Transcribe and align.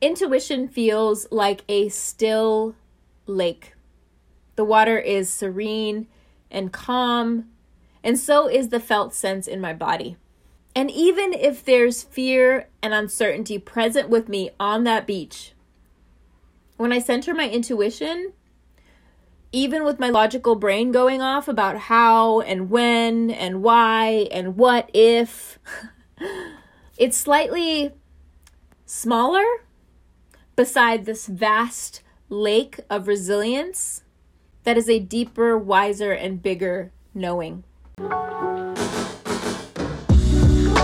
Intuition 0.00 0.66
feels 0.66 1.26
like 1.30 1.62
a 1.68 1.90
still 1.90 2.74
lake. 3.26 3.74
The 4.56 4.64
water 4.64 4.98
is 4.98 5.30
serene 5.30 6.06
and 6.50 6.72
calm, 6.72 7.50
and 8.02 8.18
so 8.18 8.48
is 8.48 8.70
the 8.70 8.80
felt 8.80 9.12
sense 9.12 9.46
in 9.46 9.60
my 9.60 9.74
body. 9.74 10.16
And 10.74 10.90
even 10.90 11.34
if 11.34 11.62
there's 11.64 12.02
fear 12.02 12.68
and 12.82 12.94
uncertainty 12.94 13.58
present 13.58 14.08
with 14.08 14.28
me 14.28 14.50
on 14.58 14.84
that 14.84 15.06
beach, 15.06 15.52
when 16.78 16.92
I 16.92 16.98
center 16.98 17.34
my 17.34 17.48
intuition, 17.48 18.32
even 19.52 19.84
with 19.84 19.98
my 19.98 20.08
logical 20.08 20.54
brain 20.54 20.92
going 20.92 21.20
off 21.20 21.46
about 21.46 21.76
how 21.76 22.40
and 22.40 22.70
when 22.70 23.30
and 23.30 23.62
why 23.62 24.28
and 24.32 24.56
what 24.56 24.88
if, 24.94 25.58
it's 26.96 27.18
slightly 27.18 27.92
smaller 28.86 29.44
beside 30.60 31.06
this 31.06 31.26
vast 31.26 32.02
lake 32.28 32.80
of 32.90 33.08
resilience 33.08 34.02
that 34.64 34.76
is 34.76 34.90
a 34.90 34.98
deeper, 34.98 35.56
wiser, 35.56 36.12
and 36.12 36.42
bigger 36.42 36.92
knowing. 37.14 37.64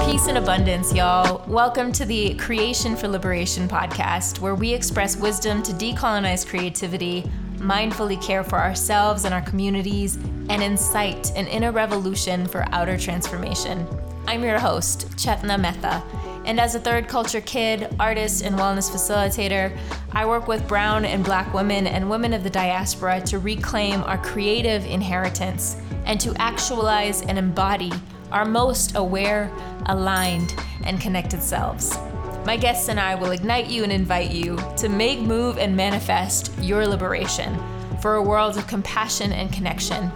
Peace 0.06 0.28
and 0.28 0.38
abundance, 0.38 0.94
y'all. 0.94 1.44
Welcome 1.46 1.92
to 1.92 2.06
the 2.06 2.34
Creation 2.36 2.96
for 2.96 3.06
Liberation 3.06 3.68
podcast, 3.68 4.40
where 4.40 4.54
we 4.54 4.72
express 4.72 5.14
wisdom 5.14 5.62
to 5.64 5.72
decolonize 5.72 6.48
creativity, 6.48 7.30
mindfully 7.56 8.18
care 8.22 8.42
for 8.42 8.58
ourselves 8.58 9.26
and 9.26 9.34
our 9.34 9.42
communities, 9.42 10.16
and 10.48 10.62
incite 10.62 11.32
an 11.36 11.46
inner 11.48 11.70
revolution 11.70 12.46
for 12.46 12.64
outer 12.72 12.96
transformation. 12.96 13.86
I'm 14.26 14.42
your 14.42 14.58
host, 14.58 15.10
Chetna 15.18 15.60
Mehta 15.60 16.02
and 16.46 16.60
as 16.60 16.76
a 16.76 16.80
third 16.80 17.08
culture 17.08 17.40
kid, 17.40 17.94
artist, 17.98 18.44
and 18.44 18.56
wellness 18.56 18.88
facilitator, 18.88 19.76
I 20.12 20.24
work 20.24 20.46
with 20.46 20.66
brown 20.68 21.04
and 21.04 21.24
black 21.24 21.52
women 21.52 21.88
and 21.88 22.08
women 22.08 22.32
of 22.32 22.44
the 22.44 22.50
diaspora 22.50 23.20
to 23.22 23.40
reclaim 23.40 24.02
our 24.04 24.16
creative 24.18 24.86
inheritance 24.86 25.76
and 26.04 26.20
to 26.20 26.34
actualize 26.36 27.22
and 27.22 27.36
embody 27.36 27.92
our 28.30 28.44
most 28.44 28.96
aware, 28.96 29.52
aligned, 29.86 30.54
and 30.84 31.00
connected 31.00 31.42
selves. 31.42 31.98
My 32.46 32.56
guests 32.56 32.88
and 32.88 33.00
I 33.00 33.16
will 33.16 33.32
ignite 33.32 33.66
you 33.66 33.82
and 33.82 33.90
invite 33.90 34.30
you 34.30 34.56
to 34.76 34.88
make, 34.88 35.18
move, 35.18 35.58
and 35.58 35.76
manifest 35.76 36.56
your 36.60 36.86
liberation 36.86 37.58
for 38.00 38.14
a 38.14 38.22
world 38.22 38.56
of 38.56 38.68
compassion 38.68 39.32
and 39.32 39.52
connection, 39.52 40.08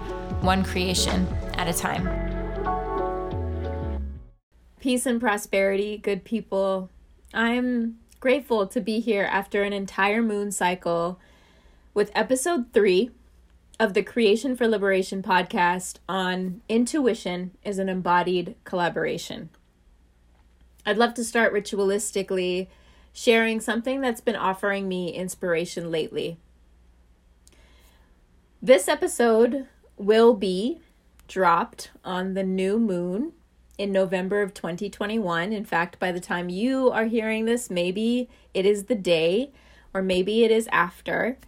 one 0.42 0.62
creation 0.62 1.26
at 1.54 1.66
a 1.66 1.72
time. 1.72 2.29
Peace 4.80 5.04
and 5.04 5.20
prosperity, 5.20 5.98
good 5.98 6.24
people. 6.24 6.88
I'm 7.34 7.98
grateful 8.18 8.66
to 8.68 8.80
be 8.80 8.98
here 9.00 9.24
after 9.30 9.62
an 9.62 9.74
entire 9.74 10.22
moon 10.22 10.50
cycle 10.50 11.20
with 11.92 12.10
episode 12.14 12.72
three 12.72 13.10
of 13.78 13.92
the 13.92 14.02
Creation 14.02 14.56
for 14.56 14.66
Liberation 14.66 15.22
podcast 15.22 15.96
on 16.08 16.62
intuition 16.66 17.50
is 17.62 17.78
an 17.78 17.90
embodied 17.90 18.54
collaboration. 18.64 19.50
I'd 20.86 20.96
love 20.96 21.12
to 21.14 21.24
start 21.24 21.52
ritualistically 21.52 22.68
sharing 23.12 23.60
something 23.60 24.00
that's 24.00 24.22
been 24.22 24.34
offering 24.34 24.88
me 24.88 25.12
inspiration 25.12 25.90
lately. 25.90 26.38
This 28.62 28.88
episode 28.88 29.66
will 29.98 30.32
be 30.32 30.80
dropped 31.28 31.90
on 32.02 32.32
the 32.32 32.44
new 32.44 32.78
moon 32.78 33.34
in 33.80 33.92
November 33.92 34.42
of 34.42 34.52
2021. 34.52 35.54
In 35.54 35.64
fact, 35.64 35.98
by 35.98 36.12
the 36.12 36.20
time 36.20 36.50
you 36.50 36.90
are 36.90 37.06
hearing 37.06 37.46
this, 37.46 37.70
maybe 37.70 38.28
it 38.52 38.66
is 38.66 38.84
the 38.84 38.94
day 38.94 39.50
or 39.94 40.02
maybe 40.02 40.44
it 40.44 40.50
is 40.50 40.68
after. 40.70 41.38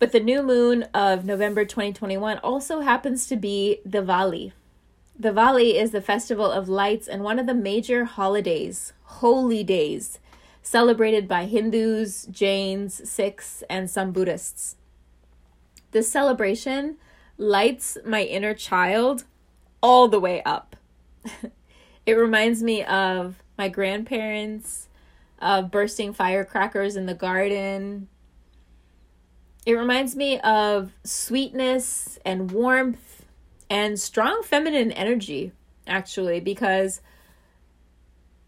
But 0.00 0.10
the 0.10 0.18
new 0.18 0.42
moon 0.42 0.82
of 0.92 1.24
November 1.24 1.64
2021 1.64 2.38
also 2.38 2.80
happens 2.80 3.28
to 3.28 3.36
be 3.36 3.78
Diwali. 3.88 4.52
Diwali 5.20 5.74
is 5.80 5.92
the 5.92 6.00
festival 6.00 6.50
of 6.50 6.68
lights 6.68 7.06
and 7.06 7.22
one 7.22 7.38
of 7.38 7.46
the 7.46 7.54
major 7.54 8.04
holidays, 8.04 8.92
holy 9.04 9.62
days, 9.62 10.18
celebrated 10.62 11.28
by 11.28 11.46
Hindus, 11.46 12.26
Jains, 12.26 13.08
Sikhs, 13.08 13.62
and 13.70 13.88
some 13.88 14.10
Buddhists. 14.10 14.74
This 15.92 16.10
celebration 16.10 16.96
lights 17.36 17.98
my 18.04 18.24
inner 18.24 18.52
child 18.52 19.24
all 19.80 20.08
the 20.08 20.20
way 20.20 20.42
up. 20.42 20.74
It 22.06 22.12
reminds 22.12 22.62
me 22.62 22.84
of 22.84 23.42
my 23.56 23.68
grandparents, 23.68 24.88
of 25.40 25.70
bursting 25.70 26.12
firecrackers 26.12 26.96
in 26.96 27.06
the 27.06 27.14
garden. 27.14 28.08
It 29.66 29.74
reminds 29.74 30.16
me 30.16 30.40
of 30.40 30.92
sweetness 31.04 32.18
and 32.24 32.50
warmth 32.50 33.24
and 33.68 34.00
strong 34.00 34.42
feminine 34.42 34.92
energy, 34.92 35.52
actually, 35.86 36.40
because 36.40 37.00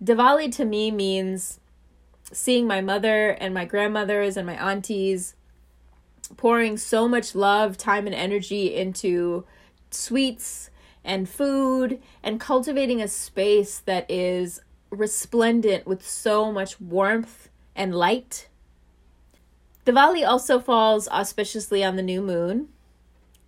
Diwali 0.03 0.51
to 0.57 0.65
me 0.65 0.91
means 0.91 1.61
seeing 2.33 2.67
my 2.67 2.81
mother 2.81 3.31
and 3.31 3.53
my 3.53 3.65
grandmothers 3.65 4.37
and 4.37 4.47
my 4.47 4.55
aunties 4.55 5.35
pouring 6.37 6.79
so 6.79 7.09
much 7.09 7.35
love, 7.35 7.77
time, 7.77 8.07
and 8.07 8.15
energy 8.15 8.75
into 8.75 9.45
sweets 9.91 10.71
and 11.05 11.29
food 11.29 12.01
and 12.23 12.41
cultivating 12.41 13.01
a 13.01 13.09
space 13.09 13.79
that 13.81 14.11
is 14.11 14.61
resplendent 14.91 15.87
with 15.87 16.07
so 16.07 16.53
much 16.53 16.81
warmth 16.81 17.49
and 17.75 17.95
light. 17.95 18.49
Diwali 19.87 20.27
also 20.27 20.61
falls 20.61 21.09
auspiciously 21.09 21.83
on 21.83 21.97
the 21.97 22.03
new 22.03 22.21
moon 22.21 22.69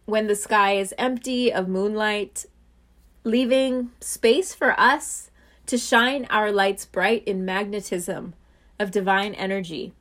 when 0.04 0.26
the 0.26 0.36
sky 0.36 0.72
is 0.72 0.94
empty 0.98 1.52
of 1.52 1.68
moonlight, 1.68 2.46
leaving 3.24 3.90
space 4.00 4.54
for 4.54 4.78
us 4.80 5.30
to 5.66 5.78
shine 5.78 6.26
our 6.30 6.50
lights 6.50 6.84
bright 6.86 7.22
in 7.24 7.44
magnetism 7.44 8.34
of 8.78 8.90
divine 8.90 9.34
energy. 9.34 9.92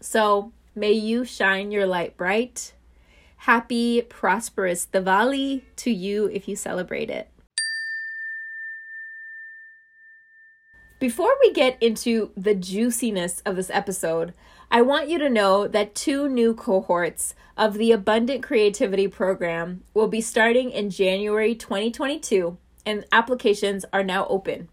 So, 0.00 0.52
may 0.74 0.92
you 0.92 1.24
shine 1.24 1.70
your 1.70 1.86
light 1.86 2.16
bright 2.16 2.72
Happy, 3.44 4.02
prosperous 4.02 4.86
Diwali 4.92 5.62
to 5.76 5.90
you 5.90 6.26
if 6.26 6.46
you 6.46 6.54
celebrate 6.54 7.08
it. 7.08 7.30
Before 10.98 11.32
we 11.40 11.50
get 11.50 11.82
into 11.82 12.32
the 12.36 12.54
juiciness 12.54 13.40
of 13.46 13.56
this 13.56 13.70
episode, 13.70 14.34
I 14.70 14.82
want 14.82 15.08
you 15.08 15.18
to 15.20 15.30
know 15.30 15.66
that 15.66 15.94
two 15.94 16.28
new 16.28 16.52
cohorts 16.52 17.34
of 17.56 17.78
the 17.78 17.92
Abundant 17.92 18.42
Creativity 18.42 19.08
Program 19.08 19.84
will 19.94 20.08
be 20.08 20.20
starting 20.20 20.70
in 20.70 20.90
January 20.90 21.54
2022, 21.54 22.58
and 22.84 23.06
applications 23.10 23.86
are 23.90 24.04
now 24.04 24.26
open. 24.26 24.68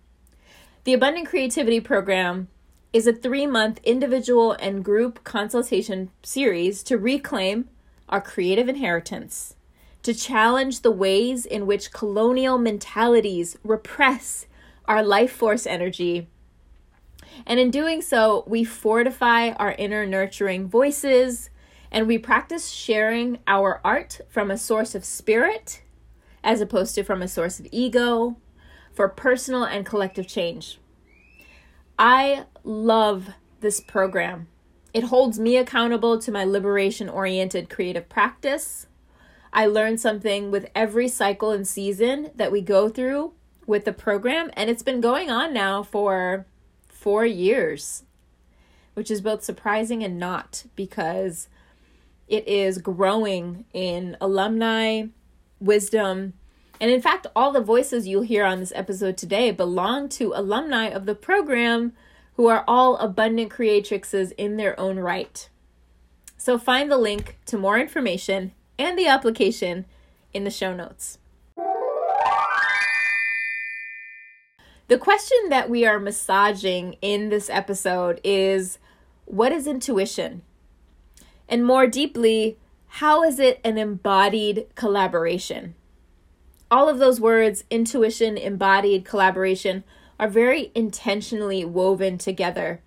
The 0.84 0.92
Abundant 0.92 1.30
Creativity 1.30 1.80
Program 1.80 2.50
is 2.92 3.08
a 3.08 3.14
three 3.14 3.48
month 3.48 3.80
individual 3.86 4.52
and 4.60 4.84
group 4.84 5.24
consultation 5.24 6.12
series 6.22 6.84
to 6.84 6.98
reclaim 6.98 7.70
our 8.10 8.22
creative 8.22 8.70
inheritance, 8.70 9.56
to 10.04 10.14
challenge 10.14 10.82
the 10.82 10.92
ways 10.92 11.46
in 11.46 11.66
which 11.66 11.92
colonial 11.92 12.58
mentalities 12.58 13.58
repress 13.64 14.46
our 14.86 15.04
life 15.04 15.32
force 15.32 15.66
energy. 15.66 16.28
And 17.46 17.60
in 17.60 17.72
doing 17.72 18.02
so, 18.02 18.44
we 18.48 18.64
fortify 18.64 19.50
our 19.52 19.74
inner 19.74 20.06
nurturing 20.06 20.68
voices 20.68 21.50
and 21.92 22.08
we 22.08 22.18
practice 22.18 22.70
sharing 22.70 23.40
our 23.48 23.80
art 23.84 24.22
from 24.30 24.52
a 24.52 24.58
source 24.58 24.96
of 24.96 25.06
spirit 25.06 25.82
as 26.44 26.62
opposed 26.62 26.96
to 26.96 27.04
from 27.04 27.22
a 27.22 27.28
source 27.28 27.60
of 27.60 27.68
ego 27.72 28.38
for 28.94 29.10
personal 29.10 29.64
and 29.64 29.86
collective 29.86 30.28
change. 30.28 30.80
I 32.00 32.46
love 32.64 33.30
this 33.60 33.80
program 33.80 34.48
it 34.94 35.06
holds 35.06 35.40
me 35.40 35.58
accountable 35.58 36.20
to 36.20 36.32
my 36.32 36.44
liberation 36.44 37.10
oriented 37.10 37.70
creative 37.70 38.10
practice. 38.10 38.88
I 39.54 39.66
learn 39.66 39.98
something 39.98 40.52
with 40.52 40.70
every 40.76 41.08
cycle 41.08 41.52
and 41.52 41.68
season 41.68 42.32
that 42.36 42.52
we 42.52 42.62
go 42.62 42.90
through 42.90 43.34
with 43.66 43.86
the 43.86 43.94
program, 43.94 44.50
and 44.54 44.70
it's 44.70 44.84
been 44.84 45.02
going 45.02 45.30
on 45.30 45.54
now 45.54 45.84
for 45.84 46.46
four 46.88 47.26
years, 47.26 48.04
which 48.94 49.12
is 49.12 49.22
both 49.22 49.44
surprising 49.44 50.04
and 50.04 50.18
not 50.18 50.66
because 50.76 51.48
it 52.28 52.48
is 52.48 52.80
growing 52.80 53.66
in 53.74 54.18
alumni 54.20 55.04
wisdom. 55.60 56.34
And 56.80 56.92
in 56.92 57.02
fact, 57.02 57.28
all 57.36 57.52
the 57.52 57.62
voices 57.62 58.08
you'll 58.08 58.22
hear 58.22 58.46
on 58.46 58.60
this 58.60 58.74
episode 58.76 59.18
today 59.18 59.52
belong 59.52 60.10
to 60.10 60.34
alumni 60.36 60.86
of 60.86 61.06
the 61.06 61.16
program 61.16 61.94
who 62.38 62.48
are 62.48 62.64
all 62.68 62.98
abundant 62.98 63.52
creatrixes 63.52 64.32
in 64.38 64.58
their 64.58 64.80
own 64.80 64.98
right. 65.00 65.50
So 66.38 66.60
find 66.60 66.90
the 66.90 66.98
link 66.98 67.38
to 67.48 67.58
more 67.58 67.80
information 67.80 68.54
and 68.78 68.98
the 68.98 69.08
application 69.08 69.86
in 70.34 70.44
the 70.44 70.52
show 70.52 70.74
notes. 70.74 71.18
The 74.88 75.00
question 75.00 75.50
that 75.50 75.70
we 75.70 75.84
are 75.84 76.00
massaging 76.00 76.96
in 77.02 77.30
this 77.30 77.50
episode 77.50 78.22
is 78.24 78.78
what 79.26 79.52
is 79.52 79.66
intuition? 79.66 80.44
And 81.50 81.66
more 81.66 81.88
deeply, 81.88 82.58
how 82.88 83.24
is 83.24 83.40
it 83.40 83.60
an 83.66 83.80
embodied 83.80 84.68
collaboration? 84.76 85.74
All 86.70 86.88
of 86.88 87.00
those 87.00 87.20
words, 87.20 87.64
intuition, 87.72 88.38
embodied, 88.38 89.06
collaboration, 89.06 89.84
are 90.20 90.28
very 90.28 90.72
intentionally 90.74 91.64
woven 91.64 92.18
together. 92.18 92.82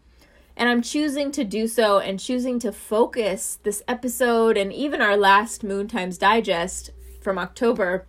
And 0.56 0.68
I'm 0.68 0.82
choosing 0.82 1.32
to 1.32 1.44
do 1.44 1.66
so 1.66 1.98
and 1.98 2.20
choosing 2.20 2.58
to 2.60 2.72
focus 2.72 3.58
this 3.62 3.82
episode 3.88 4.56
and 4.56 4.72
even 4.72 5.00
our 5.00 5.16
last 5.16 5.64
Moon 5.64 5.88
Times 5.88 6.18
Digest 6.18 6.90
from 7.20 7.38
October 7.38 8.06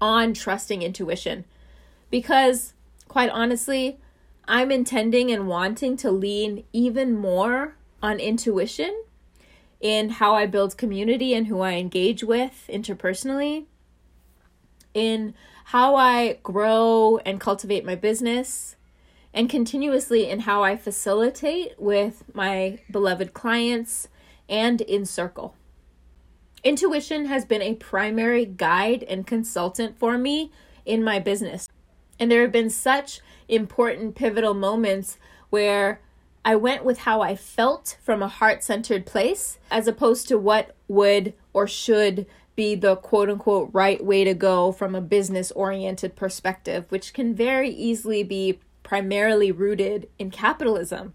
on 0.00 0.34
trusting 0.34 0.82
intuition. 0.82 1.44
Because, 2.10 2.74
quite 3.08 3.30
honestly, 3.30 3.98
I'm 4.46 4.70
intending 4.70 5.30
and 5.30 5.48
wanting 5.48 5.96
to 5.98 6.10
lean 6.10 6.64
even 6.72 7.16
more 7.16 7.76
on 8.02 8.20
intuition 8.20 9.04
in 9.80 10.10
how 10.10 10.34
I 10.34 10.46
build 10.46 10.76
community 10.76 11.34
and 11.34 11.46
who 11.46 11.60
I 11.60 11.72
engage 11.74 12.22
with 12.22 12.68
interpersonally, 12.68 13.66
in 14.94 15.34
how 15.70 15.96
I 15.96 16.38
grow 16.44 17.18
and 17.26 17.40
cultivate 17.40 17.84
my 17.84 17.96
business, 17.96 18.76
and 19.34 19.50
continuously 19.50 20.30
in 20.30 20.40
how 20.40 20.62
I 20.62 20.76
facilitate 20.76 21.72
with 21.76 22.22
my 22.32 22.78
beloved 22.88 23.34
clients 23.34 24.06
and 24.48 24.80
in 24.80 25.04
circle. 25.04 25.56
Intuition 26.62 27.26
has 27.26 27.44
been 27.44 27.62
a 27.62 27.74
primary 27.74 28.46
guide 28.46 29.02
and 29.08 29.26
consultant 29.26 29.98
for 29.98 30.16
me 30.16 30.52
in 30.84 31.02
my 31.02 31.18
business. 31.18 31.68
And 32.20 32.30
there 32.30 32.42
have 32.42 32.52
been 32.52 32.70
such 32.70 33.20
important 33.48 34.14
pivotal 34.14 34.54
moments 34.54 35.18
where 35.50 36.00
I 36.44 36.54
went 36.54 36.84
with 36.84 36.98
how 36.98 37.22
I 37.22 37.34
felt 37.34 37.98
from 38.04 38.22
a 38.22 38.28
heart 38.28 38.62
centered 38.62 39.04
place 39.04 39.58
as 39.68 39.88
opposed 39.88 40.28
to 40.28 40.38
what 40.38 40.76
would 40.86 41.34
or 41.52 41.66
should 41.66 42.24
be 42.56 42.74
the 42.74 42.96
quote 42.96 43.30
unquote 43.30 43.70
right 43.72 44.02
way 44.02 44.24
to 44.24 44.34
go 44.34 44.72
from 44.72 44.94
a 44.94 45.00
business 45.00 45.52
oriented 45.52 46.16
perspective, 46.16 46.86
which 46.88 47.12
can 47.12 47.34
very 47.34 47.70
easily 47.70 48.24
be 48.24 48.58
primarily 48.82 49.52
rooted 49.52 50.08
in 50.18 50.30
capitalism. 50.30 51.12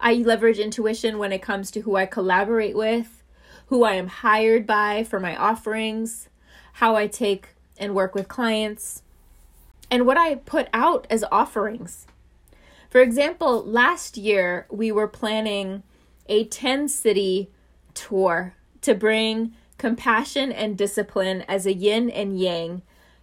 I 0.00 0.14
leverage 0.14 0.58
intuition 0.58 1.18
when 1.18 1.32
it 1.32 1.42
comes 1.42 1.70
to 1.70 1.82
who 1.82 1.94
I 1.94 2.06
collaborate 2.06 2.76
with, 2.76 3.22
who 3.66 3.84
I 3.84 3.94
am 3.94 4.08
hired 4.08 4.66
by 4.66 5.04
for 5.04 5.20
my 5.20 5.36
offerings, 5.36 6.28
how 6.74 6.96
I 6.96 7.06
take 7.06 7.50
and 7.78 7.94
work 7.94 8.14
with 8.14 8.28
clients, 8.28 9.02
and 9.90 10.06
what 10.06 10.16
I 10.16 10.36
put 10.36 10.68
out 10.72 11.06
as 11.10 11.24
offerings. 11.30 12.06
For 12.88 13.00
example, 13.00 13.64
last 13.64 14.16
year 14.16 14.66
we 14.70 14.90
were 14.90 15.06
planning 15.06 15.82
a 16.26 16.44
10 16.44 16.88
city 16.88 17.50
tour 17.94 18.54
to 18.80 18.94
bring 18.94 19.54
compassion 19.80 20.52
and 20.52 20.76
discipline 20.76 21.42
as 21.48 21.64
a 21.64 21.72
yin 21.72 22.10
and 22.10 22.38
yang 22.38 22.82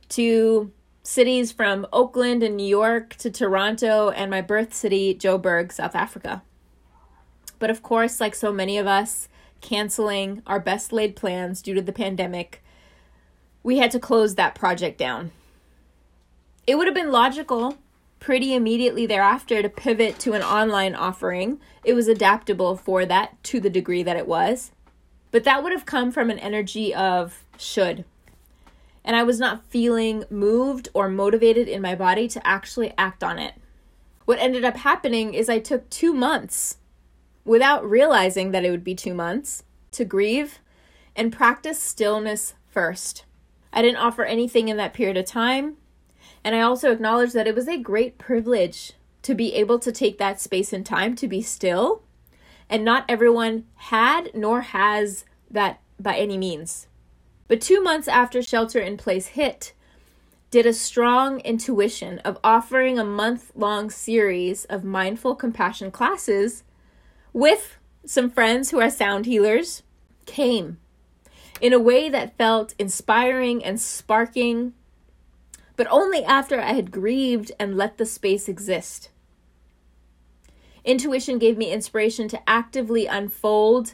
to 0.10 0.72
cities 1.04 1.52
from 1.52 1.86
Oakland 1.94 2.42
and 2.42 2.58
New 2.58 2.66
York 2.66 3.16
to 3.18 3.30
Toronto 3.30 4.10
and 4.10 4.32
my 4.32 4.42
birth 4.42 4.74
city, 4.74 5.14
Joburg, 5.14 5.72
South 5.72 5.94
Africa. 5.94 6.42
But 7.60 7.70
of 7.70 7.84
course, 7.84 8.20
like 8.20 8.34
so 8.34 8.52
many 8.52 8.80
of 8.80 8.88
us, 8.88 9.30
canceling 9.62 10.42
our 10.48 10.60
best 10.60 10.92
laid 10.92 11.16
plans 11.16 11.62
due 11.62 11.76
to 11.76 11.82
the 11.82 11.94
pandemic, 11.94 12.64
we 13.62 13.78
had 13.78 13.92
to 13.92 14.00
close 14.00 14.34
that 14.34 14.56
project 14.56 14.98
down. 14.98 15.30
It 16.66 16.76
would 16.76 16.88
have 16.88 16.96
been 16.96 17.12
logical 17.12 17.78
pretty 18.20 18.56
immediately 18.56 19.06
thereafter 19.06 19.62
to 19.62 19.70
pivot 19.70 20.18
to 20.22 20.34
an 20.34 20.42
online 20.42 20.96
offering. 20.96 21.60
It 21.84 21.94
was 21.94 22.08
adaptable 22.08 22.76
for 22.76 23.06
that 23.06 23.42
to 23.44 23.60
the 23.60 23.70
degree 23.70 24.02
that 24.02 24.18
it 24.18 24.28
was. 24.28 24.72
But 25.32 25.44
that 25.44 25.64
would 25.64 25.72
have 25.72 25.86
come 25.86 26.12
from 26.12 26.30
an 26.30 26.40
energy 26.40 26.94
of 26.94 27.44
should. 27.58 28.06
And 29.04 29.16
I 29.16 29.24
was 29.24 29.40
not 29.40 29.66
feeling 29.66 30.24
moved 30.30 30.90
or 30.94 31.10
motivated 31.10 31.68
in 31.68 31.82
my 31.82 31.96
body 31.96 32.28
to 32.30 32.46
actually 32.48 32.94
act 32.98 33.24
on 33.24 33.40
it. 33.40 33.54
What 34.26 34.40
ended 34.40 34.66
up 34.66 34.78
happening 34.78 35.34
is 35.34 35.48
I 35.48 35.60
took 35.60 35.90
two 35.90 36.14
months 36.14 36.78
without 37.46 37.90
realizing 37.90 38.52
that 38.52 38.66
it 38.66 38.72
would 38.72 38.84
be 38.84 38.96
two 38.96 39.14
months 39.14 39.64
to 39.92 40.04
grieve 40.04 40.60
and 41.16 41.32
practice 41.32 41.82
stillness 41.82 42.54
first. 42.70 43.24
I 43.72 43.82
didn't 43.82 43.98
offer 43.98 44.24
anything 44.26 44.68
in 44.68 44.78
that 44.78 44.94
period 44.94 45.18
of 45.18 45.26
time. 45.26 45.78
And 46.44 46.56
I 46.56 46.62
also 46.62 46.92
acknowledged 46.92 47.34
that 47.34 47.48
it 47.48 47.56
was 47.56 47.68
a 47.68 47.78
great 47.78 48.18
privilege 48.18 48.94
to 49.24 49.34
be 49.34 49.54
able 49.56 49.80
to 49.80 49.92
take 49.92 50.18
that 50.18 50.40
space 50.40 50.72
and 50.72 50.86
time 50.86 51.16
to 51.16 51.28
be 51.28 51.42
still. 51.42 52.04
And 52.70 52.84
not 52.84 53.06
everyone 53.08 53.66
had 53.76 54.32
nor 54.34 54.62
has 54.62 55.26
that 55.50 55.80
by 56.00 56.18
any 56.18 56.38
means. 56.38 56.88
But 57.48 57.62
two 57.62 57.82
months 57.82 58.08
after 58.08 58.42
shelter 58.42 58.80
in 58.80 58.98
place 58.98 59.28
hit, 59.28 59.74
did 60.52 60.66
a 60.66 60.74
strong 60.74 61.40
intuition 61.42 62.20
of 62.20 62.40
offering 62.44 62.98
a 62.98 63.04
month 63.04 63.52
long 63.56 63.90
series 63.90 64.66
of 64.66 64.84
mindful 64.84 65.36
compassion 65.36 65.92
classes 65.92 66.64
with 67.34 67.78
some 68.06 68.30
friends 68.30 68.72
who 68.72 68.80
are 68.80 68.90
sound 68.90 69.26
healers 69.26 69.84
came 70.26 70.78
in 71.60 71.74
a 71.74 71.80
way 71.80 72.10
that 72.10 72.38
felt 72.38 72.74
inspiring 72.80 73.64
and 73.64 73.80
sparking 73.80 74.74
but 75.76 75.88
only 75.90 76.24
after 76.26 76.60
I 76.60 76.74
had 76.74 76.92
grieved 76.92 77.52
and 77.60 77.78
let 77.78 77.98
the 77.98 78.06
space 78.06 78.50
exist. 78.50 79.10
Intuition 80.88 81.38
gave 81.38 81.58
me 81.58 81.70
inspiration 81.70 82.30
to 82.30 82.50
actively 82.50 83.08
unfold 83.08 83.94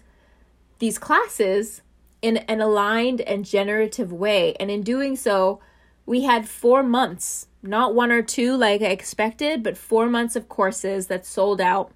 these 0.77 0.99
classes 0.99 1.81
in 2.21 2.37
an 2.37 2.61
aligned 2.61 3.19
and 3.21 3.43
generative 3.43 4.13
way. 4.13 4.53
And 4.59 4.69
in 4.69 4.83
doing 4.83 5.15
so, 5.15 5.59
we 6.05 6.21
had 6.21 6.47
four 6.47 6.83
months, 6.83 7.47
not 7.63 7.95
one 7.95 8.11
or 8.11 8.21
two 8.21 8.55
like 8.55 8.83
I 8.83 8.85
expected, 8.85 9.63
but 9.63 9.75
four 9.75 10.07
months 10.07 10.35
of 10.35 10.47
courses 10.47 11.07
that 11.07 11.25
sold 11.25 11.59
out 11.59 11.91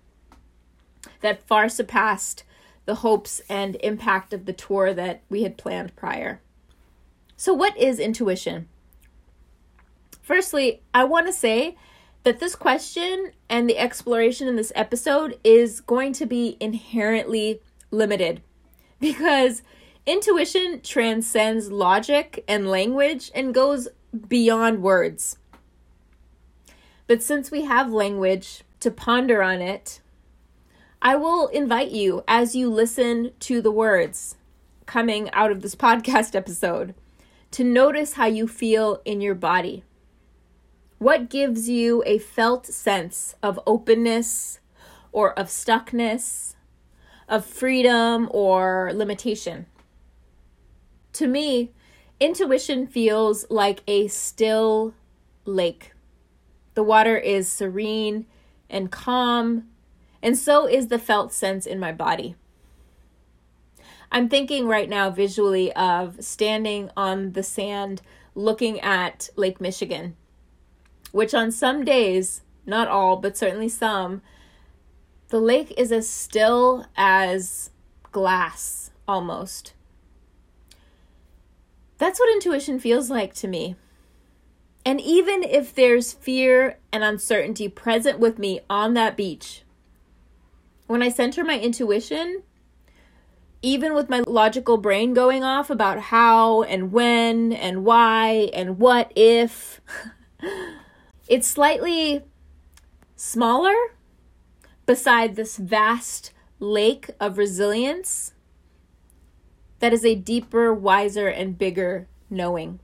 that 1.21 1.45
far 1.47 1.69
surpassed 1.69 2.43
the 2.85 2.95
hopes 2.95 3.39
and 3.47 3.77
impact 3.81 4.33
of 4.33 4.45
the 4.45 4.53
tour 4.53 4.95
that 4.95 5.21
we 5.29 5.43
had 5.43 5.57
planned 5.57 5.95
prior. 5.95 6.41
So, 7.35 7.53
what 7.53 7.77
is 7.77 7.99
intuition? 7.99 8.67
Firstly, 10.23 10.81
I 10.91 11.03
want 11.03 11.27
to 11.27 11.33
say 11.33 11.77
that 12.23 12.39
this 12.39 12.55
question 12.55 13.31
and 13.49 13.69
the 13.69 13.77
exploration 13.77 14.47
in 14.47 14.55
this 14.55 14.71
episode 14.75 15.39
is 15.43 15.81
going 15.81 16.13
to 16.13 16.25
be 16.25 16.57
inherently 16.59 17.61
limited 17.91 18.41
because 18.99 19.61
intuition 20.05 20.81
transcends 20.81 21.71
logic 21.71 22.43
and 22.47 22.67
language 22.67 23.31
and 23.33 23.53
goes 23.53 23.87
beyond 24.27 24.81
words. 24.81 25.37
But 27.07 27.23
since 27.23 27.51
we 27.51 27.63
have 27.63 27.91
language 27.91 28.63
to 28.81 28.91
ponder 28.91 29.41
on 29.41 29.61
it, 29.61 30.01
I 31.01 31.15
will 31.15 31.47
invite 31.47 31.91
you 31.91 32.23
as 32.27 32.55
you 32.55 32.69
listen 32.69 33.31
to 33.41 33.61
the 33.61 33.71
words 33.71 34.35
coming 34.85 35.29
out 35.31 35.51
of 35.51 35.61
this 35.61 35.75
podcast 35.85 36.35
episode 36.35 36.95
to 37.51 37.63
notice 37.63 38.13
how 38.13 38.25
you 38.25 38.47
feel 38.47 39.01
in 39.05 39.21
your 39.21 39.35
body. 39.35 39.83
What 40.99 41.29
gives 41.29 41.69
you 41.69 42.01
a 42.07 42.17
felt 42.17 42.65
sense 42.65 43.35
of 43.43 43.59
openness 43.67 44.59
or 45.11 45.37
of 45.37 45.45
stuckness, 45.45 46.55
of 47.29 47.45
freedom 47.45 48.27
or 48.31 48.91
limitation? 48.95 49.67
To 51.13 51.27
me, 51.27 51.71
intuition 52.19 52.87
feels 52.87 53.45
like 53.51 53.83
a 53.87 54.07
still 54.07 54.95
lake. 55.45 55.93
The 56.73 56.81
water 56.81 57.15
is 57.15 57.47
serene 57.47 58.25
and 58.67 58.91
calm, 58.91 59.67
and 60.23 60.35
so 60.35 60.65
is 60.65 60.87
the 60.87 60.99
felt 60.99 61.31
sense 61.31 61.67
in 61.67 61.79
my 61.79 61.91
body. 61.91 62.35
I'm 64.11 64.29
thinking 64.29 64.65
right 64.65 64.89
now 64.89 65.11
visually 65.11 65.71
of 65.73 66.23
standing 66.23 66.89
on 66.97 67.33
the 67.33 67.43
sand 67.43 68.01
looking 68.33 68.79
at 68.79 69.29
Lake 69.35 69.61
Michigan 69.61 70.15
which 71.17 71.33
on 71.33 71.51
some 71.51 71.83
days, 71.83 72.41
not 72.67 72.87
all, 72.87 73.15
but 73.17 73.35
certainly 73.35 73.67
some, 73.67 74.21
the 75.29 75.39
lake 75.39 75.73
is 75.75 75.91
as 75.91 76.07
still 76.07 76.85
as 76.95 77.71
glass 78.11 78.91
almost. 79.07 79.73
That's 81.97 82.19
what 82.19 82.31
intuition 82.31 82.79
feels 82.79 83.09
like 83.09 83.33
to 83.33 83.47
me. 83.47 83.75
And 84.85 85.01
even 85.01 85.41
if 85.41 85.73
there's 85.73 86.13
fear 86.13 86.77
and 86.93 87.03
uncertainty 87.03 87.67
present 87.67 88.19
with 88.19 88.37
me 88.37 88.59
on 88.69 88.93
that 88.93 89.17
beach, 89.17 89.63
when 90.85 91.01
I 91.01 91.09
center 91.09 91.43
my 91.43 91.57
intuition, 91.57 92.43
even 93.63 93.95
with 93.95 94.07
my 94.07 94.19
logical 94.27 94.77
brain 94.77 95.15
going 95.15 95.43
off 95.43 95.71
about 95.71 95.99
how 95.99 96.61
and 96.61 96.91
when 96.91 97.53
and 97.53 97.83
why 97.83 98.51
and 98.53 98.77
what 98.77 99.11
if, 99.15 99.81
It's 101.27 101.47
slightly 101.47 102.23
smaller 103.15 103.75
beside 104.85 105.35
this 105.35 105.57
vast 105.57 106.31
lake 106.59 107.09
of 107.19 107.37
resilience 107.37 108.33
that 109.79 109.93
is 109.93 110.05
a 110.05 110.15
deeper, 110.15 110.73
wiser, 110.73 111.27
and 111.27 111.57
bigger 111.57 112.07
knowing. 112.29 112.79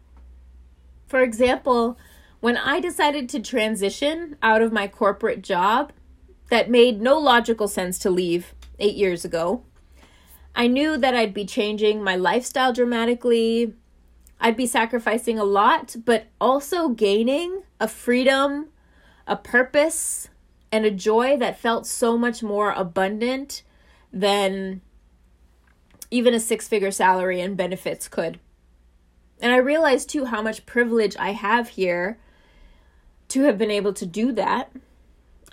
For 1.07 1.21
example, 1.21 1.97
when 2.39 2.57
I 2.57 2.79
decided 2.79 3.29
to 3.29 3.39
transition 3.39 4.35
out 4.41 4.61
of 4.61 4.73
my 4.73 4.87
corporate 4.87 5.41
job 5.41 5.93
that 6.49 6.69
made 6.69 7.01
no 7.01 7.17
logical 7.17 7.67
sense 7.67 7.97
to 7.99 8.09
leave 8.09 8.53
eight 8.79 8.95
years 8.95 9.23
ago, 9.23 9.63
I 10.55 10.67
knew 10.67 10.97
that 10.97 11.15
I'd 11.15 11.33
be 11.33 11.45
changing 11.45 12.03
my 12.03 12.15
lifestyle 12.15 12.73
dramatically. 12.73 13.73
I'd 14.43 14.57
be 14.57 14.67
sacrificing 14.67 15.39
a 15.39 15.45
lot, 15.45 15.95
but 16.03 16.27
also 16.41 16.89
gaining 16.89 17.63
a 17.79 17.87
freedom, 17.87 18.67
a 19.25 19.37
purpose, 19.37 20.27
and 20.69 20.85
a 20.85 20.91
joy 20.91 21.37
that 21.37 21.57
felt 21.57 21.87
so 21.87 22.17
much 22.17 22.43
more 22.43 22.71
abundant 22.71 23.63
than 24.11 24.81
even 26.11 26.33
a 26.33 26.41
six 26.41 26.67
figure 26.67 26.91
salary 26.91 27.39
and 27.39 27.55
benefits 27.55 28.09
could. 28.09 28.37
And 29.39 29.53
I 29.53 29.57
realized 29.57 30.09
too 30.09 30.25
how 30.25 30.41
much 30.41 30.65
privilege 30.65 31.15
I 31.17 31.31
have 31.31 31.69
here 31.69 32.19
to 33.29 33.43
have 33.43 33.57
been 33.57 33.71
able 33.71 33.93
to 33.93 34.05
do 34.05 34.33
that. 34.33 34.73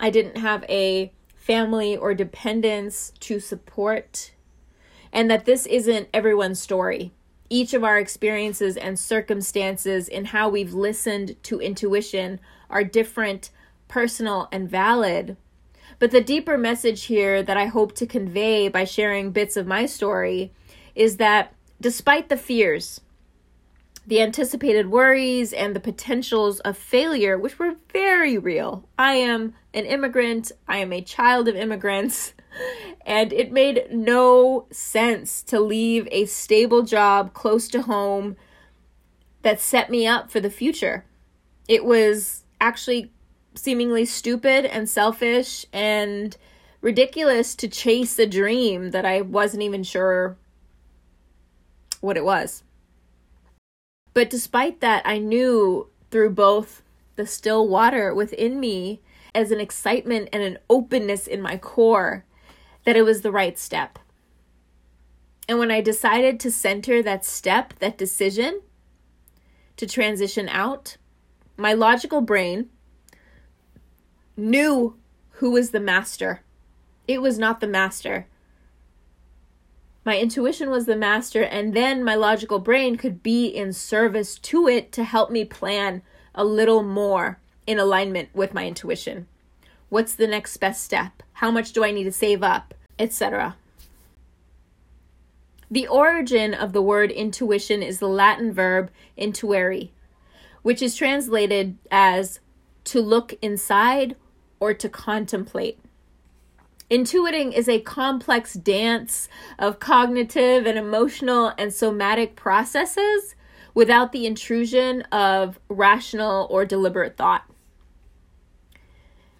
I 0.01 0.09
didn't 0.09 0.37
have 0.37 0.65
a 0.67 1.13
family 1.33 1.95
or 1.95 2.13
dependents 2.13 3.13
to 3.21 3.39
support, 3.39 4.33
and 5.13 5.31
that 5.31 5.45
this 5.45 5.65
isn't 5.65 6.09
everyone's 6.13 6.59
story. 6.59 7.13
Each 7.51 7.73
of 7.73 7.83
our 7.83 7.99
experiences 7.99 8.77
and 8.77 8.97
circumstances 8.97 10.07
in 10.07 10.23
how 10.23 10.47
we've 10.47 10.73
listened 10.73 11.35
to 11.43 11.59
intuition 11.59 12.39
are 12.69 12.85
different, 12.85 13.49
personal, 13.89 14.47
and 14.53 14.69
valid. 14.69 15.35
But 15.99 16.11
the 16.11 16.21
deeper 16.21 16.57
message 16.57 17.03
here 17.03 17.43
that 17.43 17.57
I 17.57 17.65
hope 17.65 17.93
to 17.95 18.07
convey 18.07 18.69
by 18.69 18.85
sharing 18.85 19.31
bits 19.31 19.57
of 19.57 19.67
my 19.67 19.85
story 19.85 20.53
is 20.95 21.17
that 21.17 21.53
despite 21.81 22.29
the 22.29 22.37
fears, 22.37 23.01
the 24.07 24.21
anticipated 24.21 24.89
worries, 24.89 25.51
and 25.51 25.75
the 25.75 25.81
potentials 25.81 26.61
of 26.61 26.77
failure, 26.77 27.37
which 27.37 27.59
were 27.59 27.75
very 27.91 28.37
real, 28.37 28.87
I 28.97 29.15
am 29.15 29.55
an 29.73 29.85
immigrant, 29.85 30.53
I 30.69 30.77
am 30.77 30.93
a 30.93 31.01
child 31.01 31.49
of 31.49 31.57
immigrants. 31.57 32.33
And 33.05 33.33
it 33.33 33.51
made 33.51 33.87
no 33.91 34.67
sense 34.71 35.41
to 35.43 35.59
leave 35.59 36.07
a 36.11 36.25
stable 36.25 36.83
job 36.83 37.33
close 37.33 37.67
to 37.69 37.83
home 37.83 38.35
that 39.41 39.59
set 39.59 39.89
me 39.89 40.05
up 40.05 40.29
for 40.29 40.39
the 40.39 40.49
future. 40.49 41.05
It 41.67 41.85
was 41.85 42.43
actually 42.59 43.11
seemingly 43.55 44.05
stupid 44.05 44.65
and 44.65 44.89
selfish 44.89 45.65
and 45.73 46.37
ridiculous 46.81 47.55
to 47.55 47.67
chase 47.67 48.17
a 48.19 48.25
dream 48.25 48.91
that 48.91 49.05
I 49.05 49.21
wasn't 49.21 49.63
even 49.63 49.83
sure 49.83 50.37
what 51.99 52.17
it 52.17 52.25
was. 52.25 52.63
But 54.13 54.29
despite 54.29 54.81
that, 54.81 55.03
I 55.05 55.17
knew 55.17 55.87
through 56.09 56.31
both 56.31 56.81
the 57.15 57.25
still 57.25 57.67
water 57.67 58.13
within 58.13 58.59
me 58.59 59.01
as 59.33 59.51
an 59.51 59.59
excitement 59.59 60.29
and 60.33 60.43
an 60.43 60.57
openness 60.69 61.27
in 61.27 61.41
my 61.41 61.57
core 61.57 62.25
that 62.85 62.95
it 62.95 63.03
was 63.03 63.21
the 63.21 63.31
right 63.31 63.57
step. 63.57 63.99
And 65.47 65.59
when 65.59 65.71
I 65.71 65.81
decided 65.81 66.39
to 66.39 66.51
center 66.51 67.03
that 67.03 67.25
step, 67.25 67.73
that 67.79 67.97
decision 67.97 68.61
to 69.77 69.85
transition 69.85 70.47
out, 70.49 70.97
my 71.57 71.73
logical 71.73 72.21
brain 72.21 72.69
knew 74.37 74.95
who 75.31 75.51
was 75.51 75.71
the 75.71 75.79
master. 75.79 76.41
It 77.07 77.21
was 77.21 77.37
not 77.37 77.59
the 77.59 77.67
master. 77.67 78.27
My 80.03 80.17
intuition 80.17 80.69
was 80.69 80.85
the 80.85 80.95
master, 80.95 81.43
and 81.43 81.73
then 81.73 82.03
my 82.03 82.15
logical 82.15 82.59
brain 82.59 82.95
could 82.95 83.21
be 83.21 83.47
in 83.47 83.73
service 83.73 84.39
to 84.39 84.67
it 84.67 84.91
to 84.93 85.03
help 85.03 85.29
me 85.29 85.45
plan 85.45 86.01
a 86.33 86.43
little 86.43 86.81
more 86.81 87.39
in 87.67 87.77
alignment 87.77 88.29
with 88.33 88.53
my 88.53 88.65
intuition. 88.65 89.27
What's 89.91 90.15
the 90.15 90.25
next 90.25 90.55
best 90.55 90.85
step? 90.85 91.21
How 91.33 91.51
much 91.51 91.73
do 91.73 91.83
I 91.83 91.91
need 91.91 92.05
to 92.05 92.13
save 92.13 92.43
up? 92.43 92.73
Etc. 92.97 93.57
The 95.69 95.85
origin 95.85 96.53
of 96.53 96.71
the 96.71 96.81
word 96.81 97.11
intuition 97.11 97.83
is 97.83 97.99
the 97.99 98.07
Latin 98.07 98.53
verb 98.53 98.89
intuere, 99.17 99.89
which 100.61 100.81
is 100.81 100.95
translated 100.95 101.77
as 101.91 102.39
to 102.85 103.01
look 103.01 103.33
inside 103.41 104.15
or 104.61 104.73
to 104.73 104.87
contemplate. 104.87 105.77
Intuiting 106.89 107.51
is 107.51 107.67
a 107.67 107.81
complex 107.81 108.53
dance 108.53 109.27
of 109.59 109.81
cognitive 109.81 110.65
and 110.65 110.77
emotional 110.77 111.51
and 111.57 111.73
somatic 111.73 112.37
processes 112.37 113.35
without 113.73 114.13
the 114.13 114.25
intrusion 114.25 115.01
of 115.11 115.59
rational 115.67 116.47
or 116.49 116.63
deliberate 116.63 117.17
thought. 117.17 117.43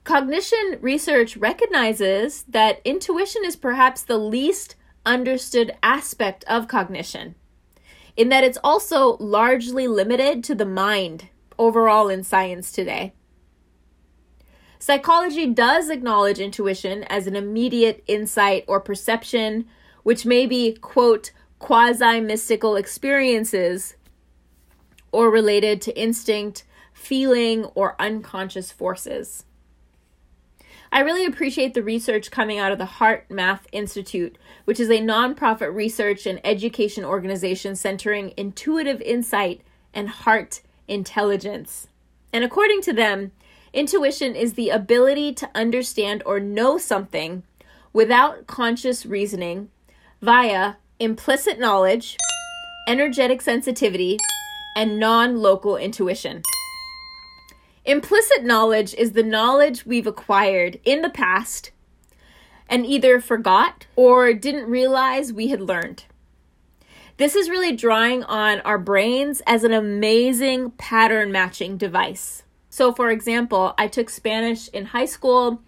Cognition 0.03 0.79
research 0.81 1.37
recognizes 1.37 2.43
that 2.47 2.81
intuition 2.83 3.43
is 3.45 3.55
perhaps 3.55 4.01
the 4.01 4.17
least 4.17 4.75
understood 5.05 5.75
aspect 5.83 6.43
of 6.45 6.67
cognition, 6.67 7.35
in 8.17 8.29
that 8.29 8.43
it's 8.43 8.57
also 8.63 9.15
largely 9.17 9.87
limited 9.87 10.43
to 10.43 10.55
the 10.55 10.65
mind 10.65 11.29
overall 11.59 12.09
in 12.09 12.23
science 12.23 12.71
today. 12.71 13.13
Psychology 14.79 15.45
does 15.45 15.91
acknowledge 15.91 16.39
intuition 16.39 17.03
as 17.03 17.27
an 17.27 17.35
immediate 17.35 18.03
insight 18.07 18.65
or 18.67 18.79
perception, 18.79 19.67
which 20.01 20.25
may 20.25 20.47
be, 20.47 20.73
quote, 20.73 21.31
quasi 21.59 22.19
mystical 22.19 22.75
experiences 22.75 23.95
or 25.11 25.29
related 25.29 25.79
to 25.83 25.95
instinct, 25.95 26.63
feeling, 26.91 27.65
or 27.75 27.95
unconscious 27.99 28.71
forces. 28.71 29.45
I 30.91 30.99
really 30.99 31.25
appreciate 31.25 31.73
the 31.73 31.83
research 31.83 32.31
coming 32.31 32.59
out 32.59 32.71
of 32.71 32.77
the 32.77 32.85
HeartMath 32.85 33.61
Institute, 33.71 34.37
which 34.65 34.79
is 34.79 34.89
a 34.89 34.99
nonprofit 34.99 35.73
research 35.73 36.25
and 36.25 36.41
education 36.43 37.05
organization 37.05 37.75
centering 37.75 38.33
intuitive 38.35 39.01
insight 39.01 39.61
and 39.93 40.09
heart 40.09 40.61
intelligence. 40.87 41.87
And 42.33 42.43
according 42.43 42.81
to 42.81 42.93
them, 42.93 43.31
Intuition 43.73 44.35
is 44.35 44.53
the 44.53 44.69
ability 44.69 45.33
to 45.33 45.49
understand 45.55 46.23
or 46.25 46.41
know 46.41 46.77
something 46.77 47.43
without 47.93 48.45
conscious 48.45 49.05
reasoning 49.05 49.69
via 50.21 50.75
implicit 50.99 51.57
knowledge, 51.57 52.17
energetic 52.85 53.41
sensitivity, 53.41 54.17
and 54.75 54.99
non 54.99 55.37
local 55.37 55.77
intuition. 55.77 56.41
Implicit 57.83 58.43
knowledge 58.43 58.93
is 58.93 59.13
the 59.13 59.23
knowledge 59.23 59.85
we've 59.85 60.05
acquired 60.05 60.79
in 60.85 61.01
the 61.01 61.09
past 61.09 61.71
and 62.69 62.85
either 62.85 63.19
forgot 63.19 63.87
or 63.95 64.33
didn't 64.33 64.69
realize 64.69 65.33
we 65.33 65.47
had 65.47 65.61
learned. 65.61 66.05
This 67.17 67.35
is 67.35 67.49
really 67.49 67.75
drawing 67.75 68.23
on 68.23 68.61
our 68.61 68.77
brains 68.77 69.41
as 69.47 69.63
an 69.63 69.73
amazing 69.73 70.71
pattern 70.71 71.31
matching 71.31 71.75
device. 71.75 72.43
So, 72.69 72.93
for 72.93 73.09
example, 73.09 73.73
I 73.77 73.87
took 73.87 74.09
Spanish 74.09 74.69
in 74.69 74.85
high 74.85 75.05
school, 75.05 75.61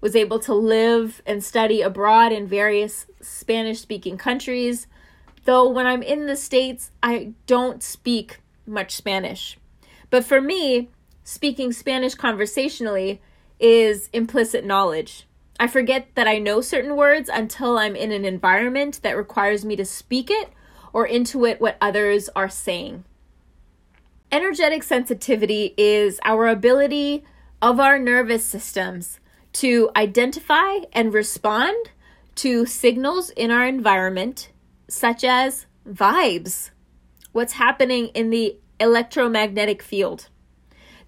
was 0.00 0.16
able 0.16 0.40
to 0.40 0.54
live 0.54 1.22
and 1.24 1.42
study 1.42 1.80
abroad 1.80 2.32
in 2.32 2.46
various 2.46 3.06
Spanish 3.20 3.80
speaking 3.80 4.18
countries. 4.18 4.88
Though 5.44 5.68
when 5.68 5.86
I'm 5.86 6.02
in 6.02 6.26
the 6.26 6.36
States, 6.36 6.90
I 7.02 7.32
don't 7.46 7.82
speak 7.82 8.40
much 8.66 8.94
Spanish. 8.94 9.58
But 10.10 10.24
for 10.24 10.40
me, 10.40 10.90
speaking 11.24 11.72
Spanish 11.72 12.14
conversationally 12.14 13.20
is 13.58 14.08
implicit 14.12 14.64
knowledge. 14.64 15.26
I 15.60 15.66
forget 15.68 16.08
that 16.14 16.26
I 16.26 16.38
know 16.38 16.60
certain 16.60 16.96
words 16.96 17.30
until 17.32 17.78
I'm 17.78 17.94
in 17.94 18.10
an 18.10 18.24
environment 18.24 19.00
that 19.02 19.16
requires 19.16 19.64
me 19.64 19.76
to 19.76 19.84
speak 19.84 20.30
it 20.30 20.50
or 20.92 21.06
intuit 21.06 21.60
what 21.60 21.76
others 21.80 22.28
are 22.34 22.48
saying. 22.48 23.04
Energetic 24.32 24.82
sensitivity 24.82 25.74
is 25.76 26.18
our 26.24 26.48
ability 26.48 27.24
of 27.60 27.78
our 27.78 27.98
nervous 27.98 28.44
systems 28.44 29.20
to 29.52 29.90
identify 29.94 30.78
and 30.92 31.12
respond 31.12 31.90
to 32.34 32.66
signals 32.66 33.30
in 33.30 33.50
our 33.50 33.66
environment, 33.66 34.50
such 34.88 35.22
as 35.22 35.66
vibes, 35.86 36.70
what's 37.32 37.52
happening 37.52 38.06
in 38.08 38.30
the 38.30 38.56
electromagnetic 38.80 39.82
field. 39.82 40.28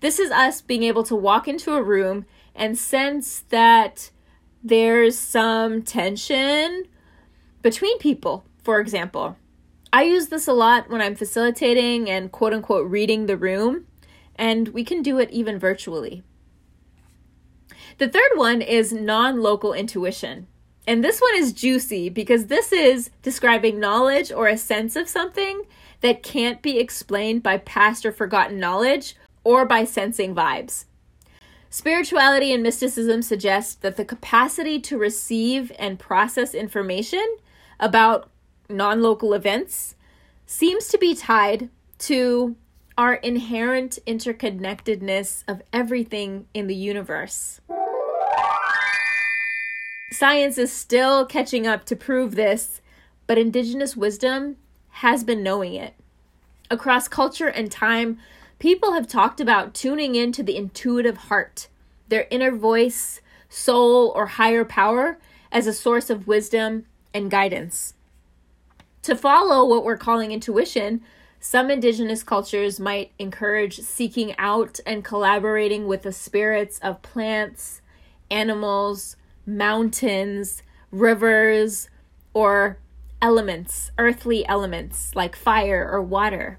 This 0.00 0.18
is 0.18 0.30
us 0.30 0.60
being 0.60 0.82
able 0.82 1.04
to 1.04 1.14
walk 1.16 1.48
into 1.48 1.74
a 1.74 1.82
room 1.82 2.26
and 2.54 2.78
sense 2.78 3.40
that 3.48 4.10
there's 4.62 5.18
some 5.18 5.82
tension 5.82 6.84
between 7.62 7.98
people, 7.98 8.44
for 8.62 8.80
example. 8.80 9.36
I 9.92 10.02
use 10.02 10.28
this 10.28 10.48
a 10.48 10.52
lot 10.52 10.90
when 10.90 11.00
I'm 11.00 11.14
facilitating 11.14 12.10
and 12.10 12.32
quote 12.32 12.52
unquote 12.52 12.90
reading 12.90 13.26
the 13.26 13.36
room. 13.36 13.86
and 14.36 14.68
we 14.70 14.82
can 14.82 15.00
do 15.00 15.20
it 15.20 15.30
even 15.30 15.60
virtually. 15.60 16.24
The 17.98 18.08
third 18.08 18.32
one 18.34 18.60
is 18.60 18.92
non 18.92 19.40
local 19.40 19.72
intuition. 19.72 20.48
And 20.86 21.02
this 21.02 21.20
one 21.20 21.36
is 21.36 21.52
juicy 21.52 22.08
because 22.08 22.46
this 22.46 22.72
is 22.72 23.10
describing 23.22 23.80
knowledge 23.80 24.32
or 24.32 24.48
a 24.48 24.58
sense 24.58 24.96
of 24.96 25.08
something 25.08 25.62
that 26.00 26.22
can't 26.22 26.60
be 26.60 26.78
explained 26.78 27.42
by 27.42 27.58
past 27.58 28.04
or 28.04 28.12
forgotten 28.12 28.58
knowledge 28.58 29.14
or 29.44 29.64
by 29.64 29.84
sensing 29.84 30.34
vibes. 30.34 30.86
Spirituality 31.70 32.52
and 32.52 32.62
mysticism 32.62 33.20
suggest 33.20 33.82
that 33.82 33.96
the 33.96 34.04
capacity 34.04 34.80
to 34.80 34.96
receive 34.96 35.72
and 35.78 35.98
process 35.98 36.54
information 36.54 37.36
about 37.80 38.30
non 38.68 39.02
local 39.02 39.34
events 39.34 39.94
seems 40.46 40.88
to 40.88 40.98
be 40.98 41.14
tied 41.14 41.68
to 41.98 42.56
our 42.96 43.14
inherent 43.14 43.98
interconnectedness 44.06 45.42
of 45.48 45.62
everything 45.72 46.46
in 46.54 46.68
the 46.68 46.76
universe. 46.76 47.60
Science 50.12 50.58
is 50.58 50.72
still 50.72 51.26
catching 51.26 51.66
up 51.66 51.84
to 51.86 51.96
prove 51.96 52.36
this, 52.36 52.80
but 53.26 53.36
indigenous 53.36 53.96
wisdom 53.96 54.56
has 54.90 55.24
been 55.24 55.42
knowing 55.42 55.74
it. 55.74 55.94
Across 56.70 57.08
culture 57.08 57.48
and 57.48 57.70
time, 57.70 58.18
people 58.58 58.92
have 58.92 59.08
talked 59.08 59.40
about 59.40 59.74
tuning 59.74 60.14
into 60.14 60.42
the 60.42 60.56
intuitive 60.56 61.16
heart, 61.16 61.68
their 62.08 62.26
inner 62.30 62.50
voice, 62.50 63.20
soul, 63.48 64.12
or 64.14 64.26
higher 64.26 64.64
power 64.64 65.18
as 65.52 65.66
a 65.66 65.72
source 65.72 66.10
of 66.10 66.26
wisdom 66.26 66.86
and 67.12 67.30
guidance. 67.30 67.94
To 69.02 69.14
follow 69.14 69.64
what 69.64 69.84
we're 69.84 69.96
calling 69.96 70.32
intuition, 70.32 71.02
some 71.38 71.70
indigenous 71.70 72.22
cultures 72.22 72.80
might 72.80 73.12
encourage 73.18 73.80
seeking 73.80 74.34
out 74.38 74.80
and 74.86 75.04
collaborating 75.04 75.86
with 75.86 76.02
the 76.02 76.12
spirits 76.12 76.78
of 76.78 77.02
plants, 77.02 77.82
animals, 78.30 79.16
mountains, 79.44 80.62
rivers, 80.90 81.90
or 82.32 82.78
elements, 83.20 83.90
earthly 83.98 84.46
elements 84.46 85.14
like 85.14 85.36
fire 85.36 85.86
or 85.90 86.00
water. 86.00 86.56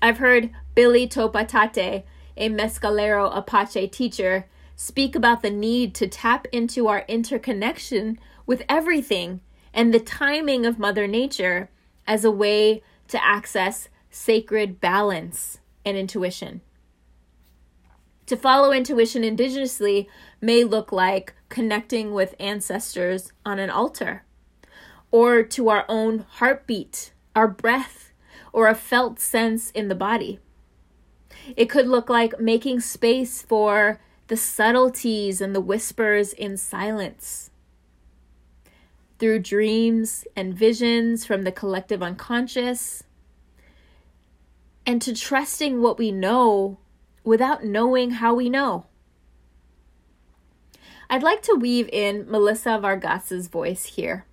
I've 0.00 0.18
heard 0.18 0.50
Billie 0.74 1.08
Topa 1.08 1.46
Tate, 1.46 2.04
a 2.36 2.48
Mescalero 2.48 3.36
Apache 3.36 3.88
teacher, 3.88 4.46
speak 4.76 5.16
about 5.16 5.42
the 5.42 5.50
need 5.50 5.94
to 5.96 6.06
tap 6.06 6.46
into 6.52 6.86
our 6.86 7.04
interconnection 7.08 8.18
with 8.46 8.62
everything 8.68 9.40
and 9.74 9.92
the 9.92 10.00
timing 10.00 10.64
of 10.64 10.78
Mother 10.78 11.06
Nature 11.06 11.68
as 12.06 12.24
a 12.24 12.30
way 12.30 12.82
to 13.08 13.24
access 13.24 13.88
sacred 14.10 14.80
balance 14.80 15.58
and 15.84 15.96
intuition. 15.96 16.60
To 18.26 18.36
follow 18.36 18.72
intuition 18.72 19.22
indigenously 19.22 20.06
may 20.40 20.62
look 20.62 20.92
like 20.92 21.34
connecting 21.48 22.12
with 22.12 22.34
ancestors 22.38 23.32
on 23.44 23.58
an 23.58 23.70
altar, 23.70 24.24
or 25.10 25.42
to 25.42 25.70
our 25.70 25.84
own 25.88 26.26
heartbeat, 26.28 27.12
our 27.34 27.48
breath, 27.48 28.07
or 28.52 28.68
a 28.68 28.74
felt 28.74 29.20
sense 29.20 29.70
in 29.70 29.88
the 29.88 29.94
body. 29.94 30.40
It 31.56 31.66
could 31.66 31.86
look 31.86 32.08
like 32.08 32.40
making 32.40 32.80
space 32.80 33.42
for 33.42 34.00
the 34.28 34.36
subtleties 34.36 35.40
and 35.40 35.54
the 35.54 35.60
whispers 35.60 36.32
in 36.32 36.56
silence. 36.56 37.50
Through 39.18 39.40
dreams 39.40 40.26
and 40.36 40.54
visions 40.54 41.24
from 41.24 41.42
the 41.42 41.52
collective 41.52 42.02
unconscious, 42.02 43.02
and 44.86 45.02
to 45.02 45.14
trusting 45.14 45.82
what 45.82 45.98
we 45.98 46.10
know 46.12 46.78
without 47.24 47.64
knowing 47.64 48.12
how 48.12 48.34
we 48.34 48.48
know. 48.48 48.86
I'd 51.10 51.22
like 51.22 51.42
to 51.42 51.54
weave 51.54 51.88
in 51.90 52.30
Melissa 52.30 52.78
Vargas's 52.78 53.48
voice 53.48 53.84
here. 53.84 54.24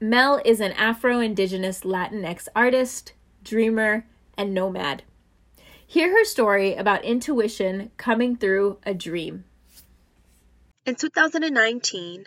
Mel 0.00 0.40
is 0.44 0.60
an 0.60 0.72
Afro 0.72 1.20
Indigenous 1.20 1.80
Latinx 1.80 2.48
artist, 2.54 3.14
dreamer, 3.46 4.04
and 4.36 4.52
nomad. 4.52 5.04
Hear 5.86 6.10
her 6.10 6.24
story 6.24 6.74
about 6.74 7.04
intuition 7.04 7.92
coming 7.96 8.36
through 8.36 8.78
a 8.84 8.92
dream. 8.92 9.44
In 10.84 10.96
2019, 10.96 12.26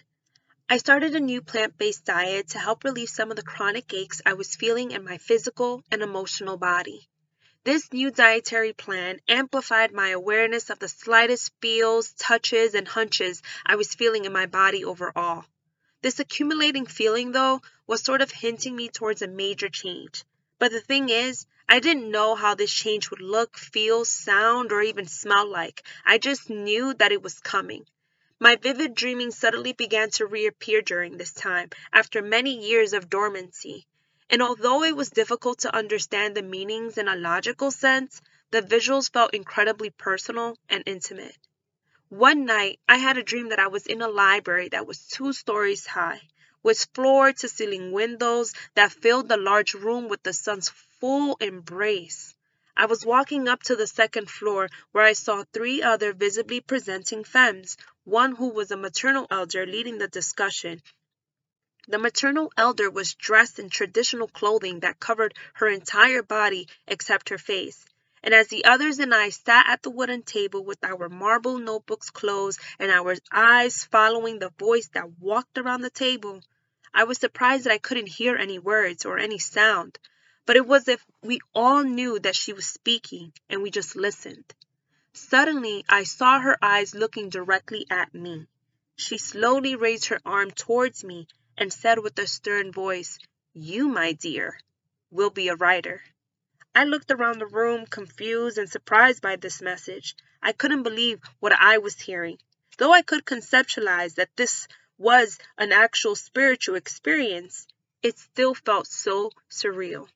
I 0.69 0.77
started 0.77 1.15
a 1.15 1.19
new 1.19 1.41
plant 1.41 1.77
based 1.77 2.05
diet 2.05 2.49
to 2.49 2.59
help 2.59 2.85
relieve 2.85 3.09
some 3.09 3.31
of 3.31 3.35
the 3.35 3.43
chronic 3.43 3.93
aches 3.93 4.21
I 4.25 4.33
was 4.33 4.55
feeling 4.55 4.91
in 4.91 5.03
my 5.03 5.17
physical 5.17 5.83
and 5.91 6.01
emotional 6.01 6.55
body. 6.55 7.09
This 7.65 7.91
new 7.91 8.11
dietary 8.11 8.71
plan 8.71 9.19
amplified 9.27 9.91
my 9.91 10.09
awareness 10.11 10.69
of 10.69 10.79
the 10.79 10.87
slightest 10.87 11.51
feels, 11.61 12.13
touches, 12.13 12.75
and 12.75 12.87
hunches 12.87 13.41
I 13.65 13.75
was 13.75 13.93
feeling 13.93 14.23
in 14.23 14.31
my 14.31 14.45
body 14.45 14.85
overall. 14.85 15.43
This 16.01 16.19
accumulating 16.19 16.85
feeling, 16.85 17.33
though, 17.33 17.61
was 17.85 18.01
sort 18.01 18.21
of 18.21 18.31
hinting 18.31 18.73
me 18.73 18.87
towards 18.87 19.21
a 19.21 19.27
major 19.27 19.67
change. 19.67 20.23
But 20.59 20.71
the 20.73 20.81
thing 20.81 21.07
is, 21.07 21.45
I 21.69 21.79
didn't 21.79 22.11
know 22.11 22.35
how 22.35 22.53
this 22.53 22.71
change 22.71 23.09
would 23.09 23.21
look, 23.21 23.57
feel, 23.57 24.03
sound, 24.03 24.73
or 24.73 24.81
even 24.81 25.07
smell 25.07 25.47
like. 25.47 25.83
I 26.05 26.17
just 26.17 26.49
knew 26.49 26.93
that 26.95 27.13
it 27.13 27.21
was 27.21 27.39
coming. 27.39 27.85
My 28.39 28.57
vivid 28.57 28.93
dreaming 28.93 29.31
suddenly 29.31 29.71
began 29.71 30.09
to 30.11 30.25
reappear 30.25 30.81
during 30.81 31.17
this 31.17 31.31
time, 31.31 31.69
after 31.93 32.21
many 32.21 32.67
years 32.67 32.91
of 32.91 33.09
dormancy. 33.09 33.87
And 34.29 34.41
although 34.41 34.83
it 34.83 34.95
was 34.95 35.09
difficult 35.09 35.59
to 35.59 35.73
understand 35.73 36.35
the 36.35 36.41
meanings 36.41 36.97
in 36.97 37.07
a 37.07 37.15
logical 37.15 37.71
sense, 37.71 38.21
the 38.51 38.61
visuals 38.61 39.11
felt 39.11 39.33
incredibly 39.33 39.89
personal 39.91 40.57
and 40.67 40.83
intimate. 40.85 41.37
One 42.09 42.45
night, 42.45 42.79
I 42.87 42.97
had 42.97 43.17
a 43.17 43.23
dream 43.23 43.49
that 43.49 43.59
I 43.59 43.67
was 43.67 43.87
in 43.87 44.01
a 44.01 44.09
library 44.09 44.69
that 44.69 44.87
was 44.87 45.07
two 45.07 45.31
stories 45.31 45.85
high, 45.85 46.21
with 46.63 46.87
floor 46.93 47.33
to 47.33 47.47
ceiling 47.47 47.91
windows 47.91 48.53
that 48.75 48.91
filled 48.91 49.27
the 49.27 49.37
large 49.37 49.73
room 49.73 50.07
with 50.07 50.23
the 50.23 50.33
sun's 50.33 50.69
full 50.99 51.35
embrace. 51.41 52.35
I 52.75 52.85
was 52.85 53.05
walking 53.05 53.47
up 53.47 53.63
to 53.63 53.75
the 53.75 53.87
second 53.87 54.29
floor 54.29 54.69
where 54.91 55.03
I 55.03 55.13
saw 55.13 55.43
three 55.43 55.81
other 55.81 56.13
visibly 56.13 56.61
presenting 56.61 57.23
femmes, 57.23 57.77
one 58.03 58.35
who 58.35 58.49
was 58.49 58.71
a 58.71 58.77
maternal 58.77 59.27
elder 59.29 59.65
leading 59.65 59.97
the 59.97 60.07
discussion, 60.07 60.81
the 61.89 61.97
maternal 61.97 62.53
elder 62.55 62.87
was 62.91 63.15
dressed 63.15 63.57
in 63.57 63.67
traditional 63.67 64.27
clothing 64.27 64.81
that 64.81 64.99
covered 64.99 65.33
her 65.53 65.67
entire 65.67 66.21
body 66.21 66.67
except 66.87 67.29
her 67.29 67.39
face. 67.39 67.83
And 68.21 68.33
as 68.33 68.47
the 68.49 68.65
others 68.65 68.99
and 68.99 69.13
I 69.13 69.29
sat 69.29 69.67
at 69.67 69.81
the 69.81 69.89
wooden 69.89 70.23
table 70.23 70.63
with 70.63 70.83
our 70.83 71.09
marble 71.09 71.57
notebooks 71.57 72.09
closed 72.09 72.59
and 72.77 72.91
our 72.91 73.15
eyes 73.31 73.83
following 73.85 74.39
the 74.39 74.53
voice 74.59 74.89
that 74.93 75.19
walked 75.19 75.57
around 75.57 75.81
the 75.81 75.89
table, 75.89 76.41
I 76.93 77.05
was 77.05 77.17
surprised 77.17 77.65
that 77.65 77.73
I 77.73 77.77
couldn't 77.77 78.07
hear 78.07 78.35
any 78.35 78.59
words 78.59 79.05
or 79.05 79.17
any 79.17 79.39
sound. 79.39 79.99
But 80.45 80.55
it 80.55 80.65
was 80.65 80.87
as 80.87 80.95
if 80.95 81.05
we 81.21 81.39
all 81.53 81.83
knew 81.83 82.19
that 82.19 82.35
she 82.35 82.53
was 82.53 82.65
speaking 82.65 83.33
and 83.49 83.61
we 83.61 83.69
just 83.69 83.95
listened. 83.95 84.53
Suddenly, 85.13 85.85
I 85.87 86.03
saw 86.03 86.39
her 86.39 86.57
eyes 86.61 86.95
looking 86.95 87.29
directly 87.29 87.85
at 87.89 88.13
me. 88.13 88.47
She 88.95 89.17
slowly 89.17 89.75
raised 89.75 90.05
her 90.07 90.19
arm 90.25 90.51
towards 90.51 91.03
me 91.03 91.27
and 91.57 91.71
said 91.71 91.99
with 91.99 92.17
a 92.19 92.27
stern 92.27 92.71
voice, 92.71 93.17
You, 93.53 93.87
my 93.87 94.13
dear, 94.13 94.59
will 95.11 95.29
be 95.29 95.47
a 95.47 95.55
writer. 95.55 96.01
I 96.79 96.85
looked 96.85 97.11
around 97.11 97.39
the 97.39 97.45
room, 97.45 97.85
confused 97.87 98.57
and 98.57 98.69
surprised 98.69 99.21
by 99.21 99.35
this 99.35 99.61
message. 99.61 100.15
I 100.41 100.53
couldn't 100.53 100.83
believe 100.83 101.19
what 101.41 101.51
I 101.51 101.79
was 101.79 101.99
hearing. 101.99 102.37
Though 102.77 102.93
I 102.93 103.01
could 103.01 103.25
conceptualize 103.25 104.15
that 104.15 104.33
this 104.37 104.65
was 104.97 105.37
an 105.57 105.73
actual 105.73 106.15
spiritual 106.15 106.75
experience, 106.75 107.67
it 108.01 108.17
still 108.17 108.53
felt 108.55 108.87
so 108.87 109.33
surreal. 109.49 110.07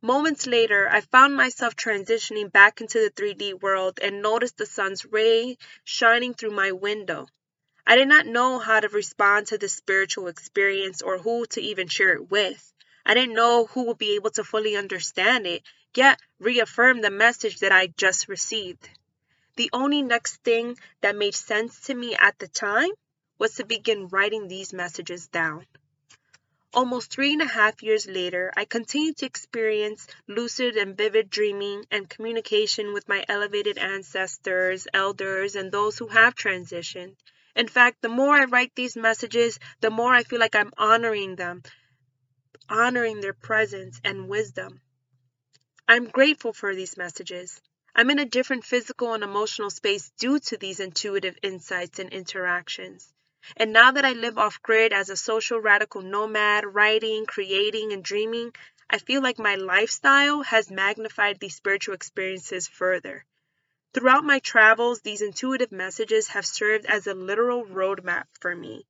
Moments 0.00 0.46
later, 0.46 0.88
I 0.88 1.02
found 1.02 1.36
myself 1.36 1.76
transitioning 1.76 2.50
back 2.50 2.80
into 2.80 2.98
the 2.98 3.10
3D 3.10 3.60
world 3.60 3.98
and 4.02 4.22
noticed 4.22 4.56
the 4.56 4.64
sun's 4.64 5.04
ray 5.04 5.58
shining 5.84 6.32
through 6.32 6.52
my 6.52 6.72
window. 6.72 7.26
I 7.86 7.96
did 7.96 8.08
not 8.08 8.24
know 8.24 8.58
how 8.58 8.80
to 8.80 8.88
respond 8.88 9.48
to 9.48 9.58
this 9.58 9.74
spiritual 9.74 10.28
experience 10.28 11.02
or 11.02 11.18
who 11.18 11.44
to 11.50 11.60
even 11.60 11.88
share 11.88 12.14
it 12.14 12.30
with. 12.30 12.71
I 13.04 13.14
didn't 13.14 13.34
know 13.34 13.66
who 13.66 13.84
would 13.84 13.98
be 13.98 14.14
able 14.14 14.30
to 14.30 14.44
fully 14.44 14.76
understand 14.76 15.46
it, 15.46 15.62
yet 15.94 16.20
reaffirm 16.38 17.00
the 17.00 17.10
message 17.10 17.58
that 17.60 17.72
I 17.72 17.88
just 17.88 18.28
received. 18.28 18.88
The 19.56 19.70
only 19.72 20.02
next 20.02 20.36
thing 20.42 20.78
that 21.00 21.16
made 21.16 21.34
sense 21.34 21.80
to 21.86 21.94
me 21.94 22.16
at 22.16 22.38
the 22.38 22.48
time 22.48 22.92
was 23.38 23.56
to 23.56 23.66
begin 23.66 24.08
writing 24.08 24.48
these 24.48 24.72
messages 24.72 25.28
down. 25.28 25.66
Almost 26.74 27.10
three 27.10 27.34
and 27.34 27.42
a 27.42 27.46
half 27.46 27.82
years 27.82 28.06
later, 28.06 28.50
I 28.56 28.64
continue 28.64 29.12
to 29.14 29.26
experience 29.26 30.06
lucid 30.26 30.76
and 30.76 30.96
vivid 30.96 31.28
dreaming 31.28 31.84
and 31.90 32.08
communication 32.08 32.94
with 32.94 33.08
my 33.08 33.24
elevated 33.28 33.76
ancestors, 33.76 34.88
elders, 34.94 35.54
and 35.54 35.70
those 35.70 35.98
who 35.98 36.06
have 36.06 36.34
transitioned. 36.34 37.16
In 37.54 37.68
fact, 37.68 38.00
the 38.00 38.08
more 38.08 38.34
I 38.36 38.44
write 38.44 38.74
these 38.74 38.96
messages, 38.96 39.58
the 39.82 39.90
more 39.90 40.14
I 40.14 40.22
feel 40.22 40.38
like 40.38 40.54
I'm 40.54 40.72
honoring 40.78 41.36
them, 41.36 41.62
honoring 42.68 43.20
their 43.20 43.32
presence 43.32 44.00
and 44.04 44.28
wisdom. 44.28 44.80
I'm 45.88 46.08
grateful 46.08 46.52
for 46.52 46.74
these 46.74 46.96
messages. 46.96 47.60
I'm 47.94 48.08
in 48.08 48.18
a 48.18 48.24
different 48.24 48.64
physical 48.64 49.12
and 49.12 49.22
emotional 49.22 49.68
space 49.68 50.10
due 50.18 50.38
to 50.38 50.56
these 50.56 50.80
intuitive 50.80 51.36
insights 51.42 51.98
and 51.98 52.10
interactions. 52.10 53.12
And 53.56 53.72
now 53.72 53.90
that 53.90 54.04
I 54.04 54.12
live 54.12 54.38
off 54.38 54.62
grid 54.62 54.92
as 54.92 55.10
a 55.10 55.16
social 55.16 55.58
radical 55.58 56.00
nomad, 56.00 56.64
writing, 56.64 57.26
creating, 57.26 57.92
and 57.92 58.02
dreaming, 58.02 58.54
I 58.88 58.98
feel 58.98 59.20
like 59.22 59.38
my 59.38 59.56
lifestyle 59.56 60.42
has 60.42 60.70
magnified 60.70 61.40
these 61.40 61.56
spiritual 61.56 61.94
experiences 61.94 62.68
further. 62.68 63.24
Throughout 63.92 64.24
my 64.24 64.38
travels, 64.38 65.02
these 65.02 65.20
intuitive 65.20 65.72
messages 65.72 66.28
have 66.28 66.46
served 66.46 66.86
as 66.86 67.06
a 67.06 67.14
literal 67.14 67.66
roadmap 67.66 68.24
for 68.40 68.56
me. 68.56 68.86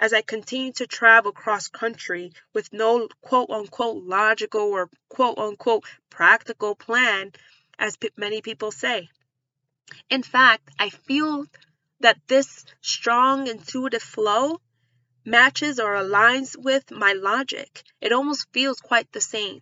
As 0.00 0.14
I 0.14 0.22
continue 0.22 0.72
to 0.72 0.86
travel 0.86 1.30
cross 1.30 1.68
country 1.68 2.32
with 2.54 2.72
no 2.72 3.06
quote 3.20 3.50
unquote 3.50 4.02
logical 4.02 4.62
or 4.62 4.88
quote 5.10 5.36
unquote 5.36 5.84
practical 6.08 6.74
plan, 6.74 7.32
as 7.78 7.98
many 8.16 8.40
people 8.40 8.72
say. 8.72 9.10
In 10.08 10.22
fact, 10.22 10.70
I 10.78 10.88
feel 10.88 11.44
that 12.00 12.26
this 12.28 12.64
strong 12.80 13.46
intuitive 13.46 14.02
flow 14.02 14.62
matches 15.26 15.78
or 15.78 15.92
aligns 15.92 16.56
with 16.56 16.90
my 16.90 17.12
logic. 17.12 17.82
It 18.00 18.12
almost 18.12 18.50
feels 18.54 18.80
quite 18.80 19.12
the 19.12 19.20
same. 19.20 19.60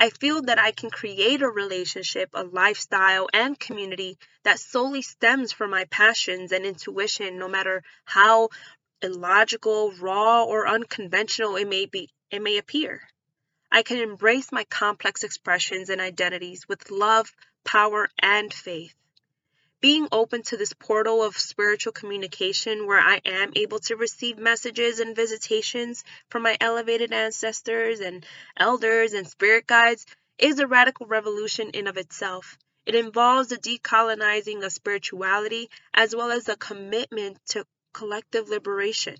I 0.00 0.10
feel 0.10 0.42
that 0.42 0.60
I 0.60 0.70
can 0.70 0.90
create 0.90 1.42
a 1.42 1.48
relationship, 1.48 2.30
a 2.32 2.44
lifestyle, 2.44 3.28
and 3.32 3.58
community 3.58 4.16
that 4.44 4.60
solely 4.60 5.02
stems 5.02 5.52
from 5.52 5.70
my 5.70 5.86
passions 5.86 6.52
and 6.52 6.64
intuition, 6.64 7.38
no 7.38 7.48
matter 7.48 7.82
how 8.04 8.50
illogical, 9.02 9.92
raw, 9.92 10.44
or 10.44 10.66
unconventional 10.66 11.56
it 11.56 11.68
may 11.68 11.86
be 11.86 12.10
it 12.30 12.42
may 12.42 12.58
appear. 12.58 13.08
I 13.70 13.82
can 13.82 13.98
embrace 13.98 14.52
my 14.52 14.64
complex 14.64 15.24
expressions 15.24 15.90
and 15.90 16.00
identities 16.00 16.68
with 16.68 16.90
love, 16.90 17.32
power, 17.64 18.08
and 18.18 18.52
faith 18.52 18.94
being 19.80 20.08
open 20.10 20.42
to 20.42 20.56
this 20.56 20.72
portal 20.72 21.22
of 21.22 21.38
spiritual 21.38 21.92
communication 21.92 22.86
where 22.86 22.98
I 22.98 23.20
am 23.24 23.52
able 23.54 23.78
to 23.80 23.96
receive 23.96 24.36
messages 24.36 24.98
and 24.98 25.14
visitations 25.14 26.02
from 26.28 26.42
my 26.42 26.56
elevated 26.60 27.12
ancestors 27.12 28.00
and 28.00 28.26
elders 28.56 29.12
and 29.12 29.28
spirit 29.28 29.68
guides 29.68 30.04
is 30.36 30.58
a 30.58 30.66
radical 30.66 31.06
revolution 31.06 31.70
in 31.70 31.86
of 31.86 31.96
itself. 31.96 32.58
It 32.86 32.96
involves 32.96 33.50
the 33.50 33.56
decolonizing 33.56 34.64
of 34.64 34.72
spirituality 34.72 35.70
as 35.94 36.14
well 36.14 36.32
as 36.32 36.48
a 36.48 36.56
commitment 36.56 37.38
to 37.50 37.64
collective 37.92 38.48
liberation. 38.48 39.16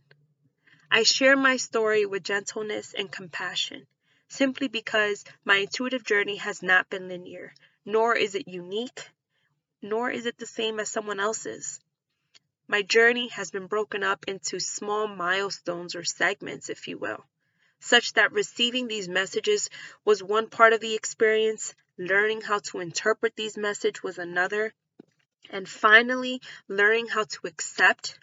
I 0.90 1.02
share 1.02 1.36
my 1.36 1.56
story 1.56 2.06
with 2.06 2.22
gentleness 2.22 2.94
and 2.94 3.10
compassion, 3.10 3.86
simply 4.28 4.68
because 4.68 5.24
my 5.44 5.56
intuitive 5.56 6.04
journey 6.04 6.36
has 6.36 6.62
not 6.62 6.88
been 6.88 7.08
linear, 7.08 7.54
nor 7.84 8.16
is 8.16 8.34
it 8.34 8.48
unique 8.48 9.10
nor 9.80 10.10
is 10.10 10.26
it 10.26 10.36
the 10.38 10.46
same 10.46 10.80
as 10.80 10.90
someone 10.90 11.20
else's. 11.20 11.80
My 12.66 12.82
journey 12.82 13.28
has 13.28 13.50
been 13.50 13.66
broken 13.66 14.02
up 14.02 14.24
into 14.26 14.58
small 14.58 15.06
milestones 15.06 15.94
or 15.94 16.04
segments, 16.04 16.68
if 16.68 16.88
you 16.88 16.98
will, 16.98 17.24
such 17.80 18.12
that 18.14 18.32
receiving 18.32 18.88
these 18.88 19.08
messages 19.08 19.70
was 20.04 20.22
one 20.22 20.50
part 20.50 20.72
of 20.72 20.80
the 20.80 20.94
experience, 20.94 21.74
learning 21.96 22.40
how 22.40 22.58
to 22.58 22.80
interpret 22.80 23.36
these 23.36 23.56
messages 23.56 24.02
was 24.02 24.18
another, 24.18 24.74
and 25.50 25.68
finally, 25.68 26.42
learning 26.66 27.06
how 27.06 27.24
to 27.24 27.46
accept, 27.46 28.18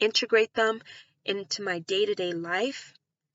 integrate 0.00 0.54
them 0.54 0.80
into 1.24 1.62
my 1.62 1.78
day 1.80 2.06
to 2.06 2.14
day 2.14 2.32
life 2.32 2.94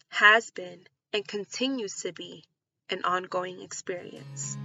has 0.10 0.52
been 0.52 0.82
and 1.12 1.28
continues 1.28 1.96
to 2.02 2.12
be 2.12 2.44
an 2.90 3.04
ongoing 3.04 3.62
experience. 3.62 4.58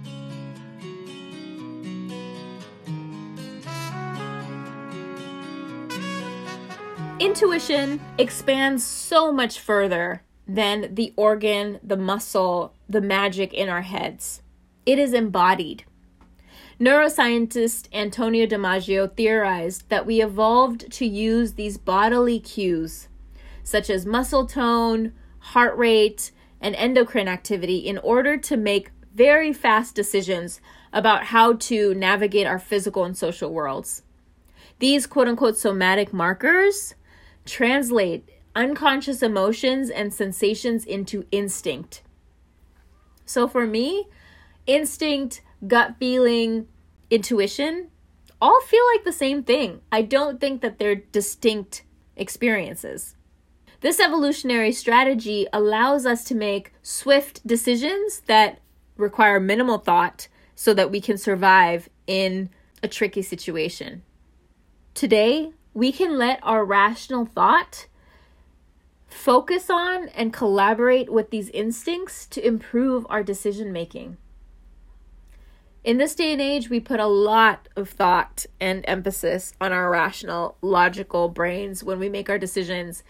Intuition 7.19 7.99
expands 8.17 8.83
so 8.83 9.31
much 9.31 9.59
further 9.59 10.23
than 10.47 10.95
the 10.95 11.13
organ, 11.17 11.79
the 11.83 11.97
muscle, 11.97 12.73
the 12.87 13.01
magic 13.01 13.53
in 13.53 13.67
our 13.67 13.81
heads. 13.81 14.41
It 14.85 14.97
is 14.97 15.13
embodied. 15.13 15.83
Neuroscientist 16.79 17.89
Antonio 17.91 18.45
Damasio 18.45 19.13
theorized 19.13 19.89
that 19.89 20.05
we 20.05 20.21
evolved 20.21 20.89
to 20.93 21.05
use 21.05 21.53
these 21.53 21.77
bodily 21.77 22.39
cues, 22.39 23.09
such 23.63 23.89
as 23.89 24.05
muscle 24.05 24.45
tone, 24.45 25.11
heart 25.39 25.77
rate, 25.77 26.31
and 26.61 26.73
endocrine 26.75 27.27
activity, 27.27 27.79
in 27.79 27.97
order 27.97 28.37
to 28.37 28.55
make 28.55 28.91
very 29.13 29.51
fast 29.51 29.93
decisions 29.93 30.61
about 30.93 31.25
how 31.25 31.51
to 31.51 31.93
navigate 31.95 32.47
our 32.47 32.59
physical 32.59 33.03
and 33.03 33.17
social 33.17 33.51
worlds. 33.51 34.03
These 34.79 35.05
quote 35.05 35.27
unquote 35.27 35.57
somatic 35.57 36.13
markers 36.13 36.95
translate 37.45 38.29
unconscious 38.55 39.21
emotions 39.21 39.89
and 39.89 40.13
sensations 40.13 40.85
into 40.85 41.25
instinct. 41.29 42.03
So 43.25 43.49
for 43.49 43.67
me, 43.67 44.07
instinct, 44.65 45.41
gut 45.67 45.95
feeling, 45.99 46.67
intuition 47.09 47.89
all 48.41 48.61
feel 48.61 48.83
like 48.93 49.03
the 49.03 49.11
same 49.11 49.43
thing. 49.43 49.81
I 49.91 50.01
don't 50.01 50.39
think 50.39 50.61
that 50.61 50.79
they're 50.79 50.95
distinct 50.95 51.83
experiences. 52.15 53.15
This 53.81 53.99
evolutionary 53.99 54.71
strategy 54.71 55.47
allows 55.53 56.05
us 56.05 56.23
to 56.25 56.35
make 56.35 56.73
swift 56.81 57.45
decisions 57.45 58.21
that 58.27 58.59
require 58.97 59.39
minimal 59.39 59.77
thought 59.77 60.27
so 60.55 60.73
that 60.73 60.91
we 60.91 60.99
can 60.99 61.17
survive 61.17 61.89
in 62.07 62.49
a 62.83 62.87
tricky 62.87 63.21
situation. 63.21 64.03
Today, 64.93 65.53
we 65.73 65.91
can 65.91 66.17
let 66.17 66.39
our 66.43 66.65
rational 66.65 67.25
thought 67.25 67.87
focus 69.07 69.69
on 69.69 70.09
and 70.09 70.33
collaborate 70.33 71.11
with 71.11 71.29
these 71.29 71.49
instincts 71.49 72.25
to 72.27 72.45
improve 72.45 73.07
our 73.09 73.23
decision 73.23 73.71
making. 73.71 74.17
In 75.89 75.97
this 75.97 76.13
day 76.13 76.31
and 76.31 76.39
age, 76.39 76.69
we 76.69 76.79
put 76.79 76.99
a 76.99 77.07
lot 77.07 77.67
of 77.75 77.89
thought 77.89 78.45
and 78.59 78.85
emphasis 78.87 79.53
on 79.59 79.73
our 79.73 79.89
rational, 79.89 80.55
logical 80.61 81.29
brains 81.29 81.83
when 81.83 81.97
we 81.97 82.09
make 82.09 82.29
our 82.29 82.37
decisions, 82.37 83.01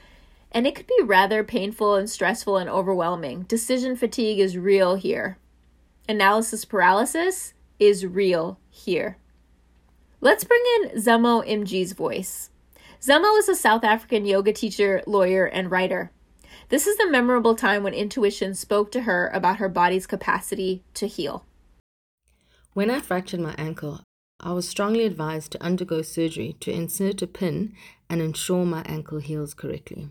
and 0.50 0.66
it 0.66 0.76
could 0.76 0.88
be 0.88 1.04
rather 1.04 1.44
painful 1.44 1.96
and 1.96 2.10
stressful 2.10 2.56
and 2.56 2.70
overwhelming. 2.70 3.44
Decision 3.44 3.98
fatigue 3.98 4.40
is 4.40 4.58
real 4.58 4.96
here. 4.96 5.38
Analysis 6.08 6.64
paralysis 6.64 7.54
is 7.80 8.06
real 8.06 8.58
here. 8.70 9.18
Let's 10.22 10.46
bring 10.46 10.64
in 10.78 10.92
Zamo 10.92 11.46
Mji's 11.46 11.92
voice. 11.92 12.50
Zamo 13.02 13.38
is 13.40 13.50
a 13.50 13.58
South 13.58 13.84
African 13.84 14.26
yoga 14.26 14.54
teacher, 14.54 15.04
lawyer, 15.06 15.44
and 15.46 15.70
writer. 15.70 16.14
This 16.70 16.88
is 16.88 16.96
the 16.96 17.12
memorable 17.12 17.56
time 17.56 17.84
when 17.84 17.94
intuition 17.94 18.54
spoke 18.54 18.90
to 18.94 19.02
her 19.02 19.30
about 19.34 19.58
her 19.58 19.68
body's 19.68 20.08
capacity 20.08 20.82
to 20.94 21.08
heal. 21.08 21.44
When 22.74 22.92
I 22.92 23.00
fractured 23.00 23.40
my 23.40 23.56
ankle, 23.58 24.02
I 24.40 24.54
was 24.54 24.70
strongly 24.70 25.04
advised 25.04 25.52
to 25.52 25.64
undergo 25.64 26.02
surgery 26.02 26.56
to 26.60 26.72
insert 26.72 27.22
a 27.22 27.28
pin 27.28 27.74
and 28.10 28.22
ensure 28.22 28.66
my 28.66 28.84
ankle 28.84 29.20
heals 29.20 29.54
correctly. 29.54 30.10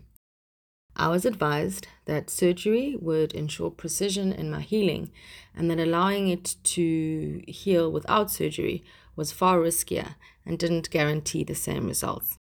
I 0.95 1.07
was 1.07 1.25
advised 1.25 1.87
that 2.05 2.29
surgery 2.29 2.97
would 2.99 3.31
ensure 3.31 3.71
precision 3.71 4.33
in 4.33 4.51
my 4.51 4.59
healing 4.59 5.11
and 5.55 5.71
that 5.71 5.79
allowing 5.79 6.27
it 6.27 6.57
to 6.63 7.41
heal 7.47 7.89
without 7.89 8.29
surgery 8.29 8.83
was 9.15 9.31
far 9.31 9.59
riskier 9.59 10.15
and 10.45 10.59
didn't 10.59 10.89
guarantee 10.89 11.45
the 11.45 11.55
same 11.55 11.87
results. 11.87 12.35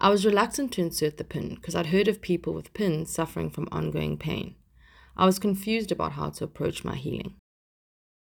I 0.00 0.08
was 0.08 0.24
reluctant 0.24 0.72
to 0.72 0.80
insert 0.80 1.18
the 1.18 1.24
pin 1.24 1.56
because 1.56 1.74
I'd 1.74 1.86
heard 1.86 2.08
of 2.08 2.22
people 2.22 2.54
with 2.54 2.72
pins 2.72 3.12
suffering 3.12 3.50
from 3.50 3.68
ongoing 3.70 4.16
pain. 4.16 4.54
I 5.16 5.26
was 5.26 5.38
confused 5.38 5.92
about 5.92 6.12
how 6.12 6.30
to 6.30 6.44
approach 6.44 6.84
my 6.84 6.96
healing. 6.96 7.34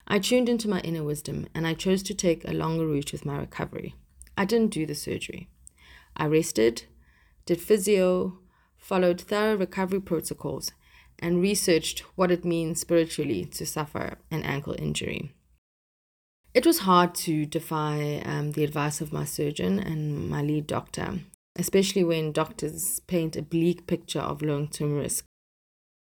I 0.07 0.19
tuned 0.19 0.49
into 0.49 0.69
my 0.69 0.81
inner 0.81 1.05
wisdom 1.05 1.47
and 1.55 1.67
I 1.67 1.75
chose 1.75 2.03
to 2.05 2.15
take 2.15 2.47
a 2.47 2.53
longer 2.53 2.87
route 2.87 3.13
with 3.13 3.25
my 3.25 3.39
recovery. 3.39 3.95
I 4.37 4.45
didn't 4.45 4.73
do 4.73 4.87
the 4.87 4.95
surgery. 4.95 5.49
I 6.17 6.27
rested, 6.27 6.85
did 7.47 7.61
physio, 7.61 8.39
followed 8.77 9.21
thorough 9.21 9.57
recovery 9.57 10.01
protocols, 10.01 10.73
and 11.19 11.41
researched 11.41 12.01
what 12.17 12.31
it 12.31 12.45
means 12.45 12.81
spiritually 12.81 13.45
to 13.45 13.65
suffer 13.65 14.19
an 14.31 14.43
ankle 14.43 14.75
injury. 14.79 15.33
It 16.53 16.67
was 16.67 16.81
hard 16.81 17.15
to 17.27 17.47
defy 17.47 18.23
um, 18.27 18.53
the 18.53 18.65
advice 18.65 19.01
of 19.01 19.13
my 19.13 19.25
surgeon 19.25 19.79
and 19.79 20.29
my 20.29 20.43
lead 20.43 20.67
doctor, 20.67 21.21
especially 21.57 22.05
when 22.05 22.33
doctors 22.33 23.01
paint 23.01 23.37
a 23.37 23.43
bleak 23.43 23.87
picture 23.87 24.21
of 24.21 24.43
long 24.43 24.69
term 24.69 24.97
risk. 24.97 25.25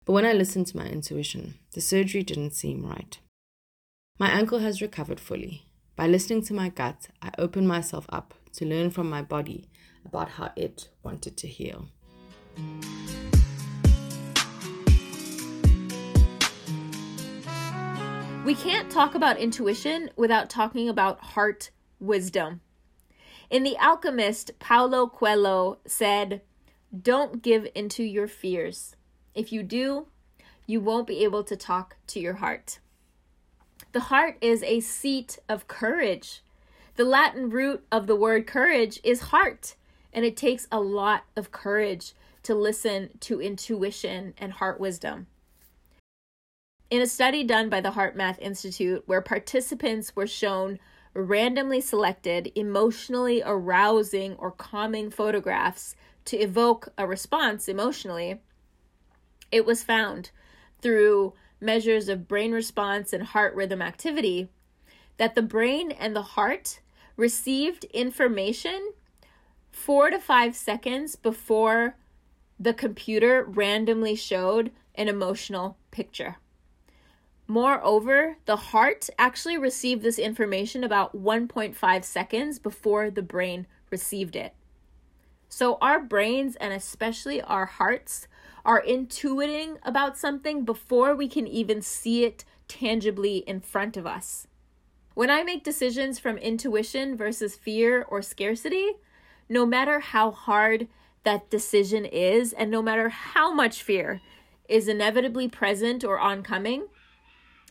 But 0.05 0.15
when 0.15 0.25
I 0.25 0.33
listened 0.33 0.67
to 0.69 0.77
my 0.77 0.87
intuition, 0.87 1.55
the 1.73 1.81
surgery 1.81 2.25
didn't 2.25 2.55
seem 2.55 2.85
right. 2.85 3.19
My 4.21 4.29
ankle 4.29 4.59
has 4.59 4.83
recovered 4.83 5.19
fully. 5.19 5.63
By 5.97 6.07
listening 6.07 6.43
to 6.43 6.53
my 6.53 6.69
gut, 6.69 7.09
I 7.23 7.31
opened 7.39 7.67
myself 7.67 8.05
up 8.11 8.35
to 8.53 8.67
learn 8.67 8.91
from 8.91 9.09
my 9.09 9.23
body 9.23 9.71
about 10.05 10.33
how 10.33 10.53
it 10.57 10.91
wanted 11.03 11.39
to 11.39 11.47
heal. 11.47 11.89
We 18.45 18.55
can't 18.55 18.91
talk 18.91 19.15
about 19.15 19.39
intuition 19.39 20.11
without 20.17 20.51
talking 20.51 20.91
about 20.91 21.21
heart 21.21 21.71
wisdom. 21.99 22.61
In 23.49 23.63
The 23.63 23.79
Alchemist, 23.79 24.59
Paulo 24.59 25.07
Coelho 25.07 25.79
said, 25.87 26.43
Don't 26.95 27.41
give 27.41 27.67
into 27.75 28.03
your 28.03 28.29
fears. 28.29 28.97
If 29.35 29.51
you 29.51 29.63
do, 29.63 30.09
you 30.67 30.83
won't 30.83 31.07
be 31.07 31.25
able 31.25 31.43
to 31.45 31.57
talk 31.57 31.97
to 32.09 32.21
your 32.21 32.35
heart. 32.35 32.81
The 33.93 34.01
heart 34.01 34.37
is 34.41 34.63
a 34.63 34.79
seat 34.81 35.39
of 35.49 35.67
courage. 35.67 36.43
The 36.95 37.05
Latin 37.05 37.51
root 37.51 37.85
of 37.91 38.07
the 38.07 38.15
word 38.15 38.47
courage 38.47 39.01
is 39.03 39.21
heart, 39.21 39.75
and 40.13 40.25
it 40.25 40.37
takes 40.37 40.69
a 40.71 40.79
lot 40.81 41.25
of 41.35 41.51
courage 41.51 42.13
to 42.45 42.55
listen 42.55 43.11
to 43.21 43.41
intuition 43.41 44.35
and 44.39 44.53
heart 44.53 44.79
wisdom. 44.79 45.27
In 46.89 47.01
a 47.01 47.07
study 47.07 47.43
done 47.43 47.69
by 47.69 47.81
the 47.81 47.91
HeartMath 47.91 48.39
Institute, 48.39 49.03
where 49.07 49.21
participants 49.21 50.15
were 50.15 50.27
shown 50.27 50.79
randomly 51.13 51.81
selected, 51.81 52.53
emotionally 52.55 53.43
arousing 53.45 54.35
or 54.37 54.53
calming 54.53 55.11
photographs 55.11 55.97
to 56.27 56.37
evoke 56.37 56.93
a 56.97 57.09
response 57.09 57.67
emotionally, 57.67 58.41
it 59.51 59.67
was 59.67 59.83
found 59.83 60.31
through 60.81 61.33
measures 61.61 62.09
of 62.09 62.29
brain 62.29 62.53
response 62.53 63.13
and 63.13 63.23
heart 63.23 63.55
rhythm 63.55 63.83
activity 63.83 64.49
that 65.17 65.35
the 65.35 65.43
brain 65.43 65.91
and 65.91 66.17
the 66.17 66.23
heart 66.23 66.81
received 67.17 67.85
information 67.87 68.93
four 69.71 70.11
to 70.11 70.19
five 70.19 70.57
seconds 70.57 71.17
before 71.17 71.97
the 72.59 72.75
computer 72.75 73.45
randomly 73.45 74.15
showed 74.15 74.71
an 74.95 75.09
emotional 75.09 75.77
picture. 75.91 76.37
Moreover, 77.47 78.37
the 78.45 78.57
heart 78.57 79.11
actually 79.19 79.59
received 79.59 80.03
this 80.03 80.19
information 80.19 80.85
about 80.85 81.17
1.5 81.17 82.05
seconds 82.05 82.59
before 82.59 83.11
the 83.11 83.23
brain 83.23 83.67
received 83.91 84.37
it. 84.37 84.55
So, 85.49 85.77
our 85.81 86.01
brains 86.01 86.55
and 86.57 86.73
especially 86.73 87.43
our 87.43 87.67
hearts 87.67 88.29
are 88.65 88.83
intuiting 88.83 89.79
about 89.83 90.17
something 90.17 90.65
before 90.65 91.15
we 91.15 91.29
can 91.29 91.47
even 91.47 91.83
see 91.83 92.25
it 92.25 92.45
tangibly 92.69 93.39
in 93.39 93.61
front 93.61 93.97
of 93.97 94.07
us. 94.07 94.47
When 95.15 95.31
I 95.31 95.43
make 95.43 95.65
decisions 95.65 96.19
from 96.19 96.39
intuition 96.39 97.17
versus 97.17 97.57
fear 97.57 98.05
or 98.09 98.23
scarcity, 98.23 98.93
no 99.49 99.67
matter 99.67 100.01
how 100.01 100.31
hard 100.31 100.89
that 101.25 101.51
decision 101.51 102.05
is, 102.05 102.53
and 102.53 102.71
no 102.71 102.81
matter 102.81 103.09
how 103.09 103.53
much 103.53 103.83
fear 103.83 104.21
is 104.69 104.89
inevitably 104.89 105.49
present 105.49 106.05
or 106.05 106.19
oncoming, 106.19 106.87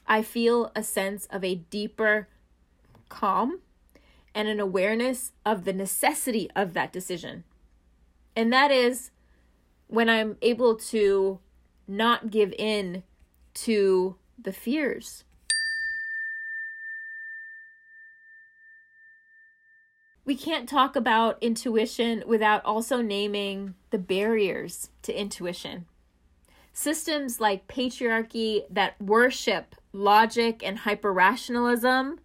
I 0.06 0.21
feel 0.21 0.71
a 0.75 0.84
sense 0.84 1.25
of 1.28 1.43
a 1.43 1.56
deeper 1.56 2.28
calm 3.08 3.60
and 4.36 4.47
an 4.47 4.60
awareness 4.60 5.32
of 5.45 5.65
the 5.65 5.73
necessity 5.73 6.49
of 6.56 6.73
that 6.73 6.91
decision. 6.91 7.43
And 8.36 8.52
that 8.54 8.71
is 8.71 9.12
when 9.89 10.08
I'm 10.08 10.38
able 10.41 10.75
to 10.75 11.39
not 11.88 12.30
give 12.30 12.54
in 12.58 13.04
to 13.56 14.15
the 14.41 14.54
fears. 14.54 15.25
We 20.23 20.36
can't 20.36 20.69
talk 20.69 20.95
about 20.95 21.41
intuition 21.41 22.23
without 22.28 22.63
also 22.63 23.02
naming 23.02 23.73
the 23.89 23.97
barriers 23.97 24.91
to 25.02 25.19
intuition. 25.19 25.88
Systems 26.71 27.41
like 27.41 27.67
patriarchy 27.67 28.62
that 28.69 29.02
worship 29.02 29.75
logic 29.91 30.62
and 30.63 30.78
hyperrationalism, 30.80 32.19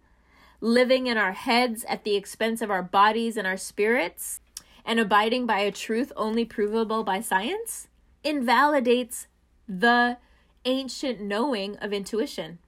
living 0.61 1.07
in 1.07 1.17
our 1.17 1.31
heads 1.31 1.83
at 1.89 2.03
the 2.03 2.15
expense 2.15 2.61
of 2.61 2.69
our 2.69 2.83
bodies 2.83 3.37
and 3.37 3.47
our 3.47 3.57
spirits, 3.57 4.39
and 4.85 4.99
abiding 4.99 5.45
by 5.45 5.59
a 5.59 5.71
truth 5.71 6.11
only 6.15 6.45
provable 6.45 7.03
by 7.03 7.19
science 7.19 7.87
invalidates 8.23 9.27
the 9.67 10.17
ancient 10.63 11.19
knowing 11.19 11.75
of 11.77 11.91
intuition. 11.91 12.59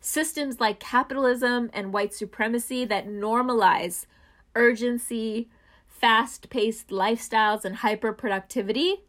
Systems 0.00 0.60
like 0.60 0.80
capitalism 0.80 1.70
and 1.72 1.92
white 1.92 2.12
supremacy 2.12 2.84
that 2.84 3.06
normalize 3.06 4.06
urgency, 4.54 5.48
fast 5.86 6.50
paced 6.50 6.88
lifestyles, 6.88 7.64
and 7.64 7.78
hyperproductivity 7.78 9.00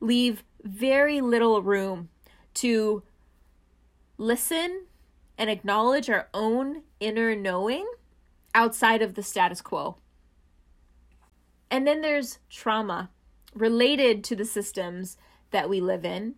leave 0.00 0.42
very 0.62 1.20
little 1.20 1.62
room 1.62 2.08
to 2.54 3.02
listen 4.18 4.84
and 5.38 5.48
acknowledge 5.48 6.10
our 6.10 6.28
own 6.34 6.82
inner 6.98 7.34
knowing 7.34 7.86
outside 8.54 9.00
of 9.00 9.14
the 9.14 9.22
status 9.22 9.60
quo. 9.62 9.96
And 11.70 11.86
then 11.86 12.00
there's 12.00 12.38
trauma 12.48 13.10
related 13.54 14.24
to 14.24 14.36
the 14.36 14.44
systems 14.44 15.16
that 15.50 15.68
we 15.68 15.80
live 15.80 16.04
in, 16.04 16.34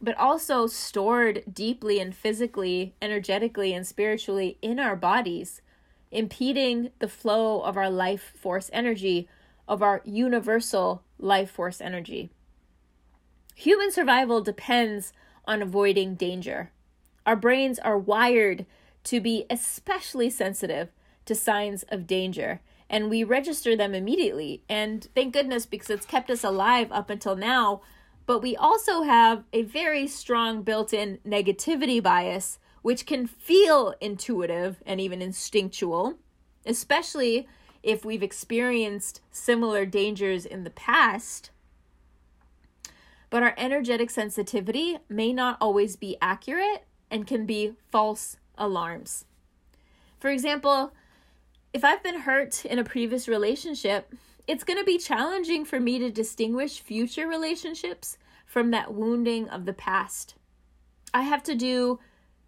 but 0.00 0.16
also 0.16 0.66
stored 0.66 1.42
deeply 1.52 2.00
and 2.00 2.14
physically, 2.14 2.94
energetically, 3.00 3.72
and 3.72 3.86
spiritually 3.86 4.58
in 4.62 4.78
our 4.78 4.96
bodies, 4.96 5.60
impeding 6.10 6.90
the 6.98 7.08
flow 7.08 7.60
of 7.60 7.76
our 7.76 7.90
life 7.90 8.32
force 8.36 8.70
energy, 8.72 9.28
of 9.66 9.82
our 9.82 10.02
universal 10.04 11.02
life 11.18 11.50
force 11.50 11.80
energy. 11.80 12.30
Human 13.54 13.90
survival 13.90 14.40
depends 14.40 15.12
on 15.46 15.62
avoiding 15.62 16.14
danger. 16.14 16.70
Our 17.24 17.36
brains 17.36 17.78
are 17.78 17.98
wired 17.98 18.66
to 19.04 19.20
be 19.20 19.46
especially 19.48 20.28
sensitive 20.30 20.90
to 21.24 21.34
signs 21.34 21.84
of 21.84 22.06
danger 22.06 22.60
and 22.88 23.10
we 23.10 23.24
register 23.24 23.76
them 23.76 23.94
immediately. 23.94 24.62
And 24.68 25.06
thank 25.14 25.32
goodness 25.32 25.66
because 25.66 25.90
it's 25.90 26.06
kept 26.06 26.30
us 26.30 26.44
alive 26.44 26.88
up 26.90 27.10
until 27.10 27.36
now. 27.36 27.82
But 28.26 28.40
we 28.40 28.56
also 28.56 29.02
have 29.02 29.44
a 29.52 29.62
very 29.62 30.06
strong 30.06 30.62
built 30.62 30.92
in 30.92 31.18
negativity 31.26 32.02
bias, 32.02 32.58
which 32.82 33.06
can 33.06 33.26
feel 33.26 33.94
intuitive 34.00 34.82
and 34.86 35.00
even 35.00 35.20
instinctual, 35.20 36.18
especially 36.64 37.46
if 37.82 38.04
we've 38.04 38.22
experienced 38.22 39.20
similar 39.30 39.84
dangers 39.84 40.46
in 40.46 40.64
the 40.64 40.70
past. 40.70 41.50
But 43.28 43.42
our 43.42 43.54
energetic 43.58 44.10
sensitivity 44.10 44.98
may 45.08 45.32
not 45.32 45.58
always 45.60 45.96
be 45.96 46.16
accurate 46.22 46.86
and 47.10 47.26
can 47.26 47.46
be 47.46 47.74
false 47.90 48.36
alarms. 48.56 49.24
For 50.18 50.30
example, 50.30 50.94
if 51.74 51.82
I've 51.82 52.04
been 52.04 52.20
hurt 52.20 52.64
in 52.64 52.78
a 52.78 52.84
previous 52.84 53.26
relationship, 53.26 54.14
it's 54.46 54.62
going 54.62 54.78
to 54.78 54.84
be 54.84 54.96
challenging 54.96 55.64
for 55.64 55.80
me 55.80 55.98
to 55.98 56.08
distinguish 56.08 56.80
future 56.80 57.26
relationships 57.26 58.16
from 58.46 58.70
that 58.70 58.94
wounding 58.94 59.48
of 59.48 59.66
the 59.66 59.72
past. 59.72 60.36
I 61.12 61.22
have 61.22 61.42
to 61.42 61.56
do 61.56 61.98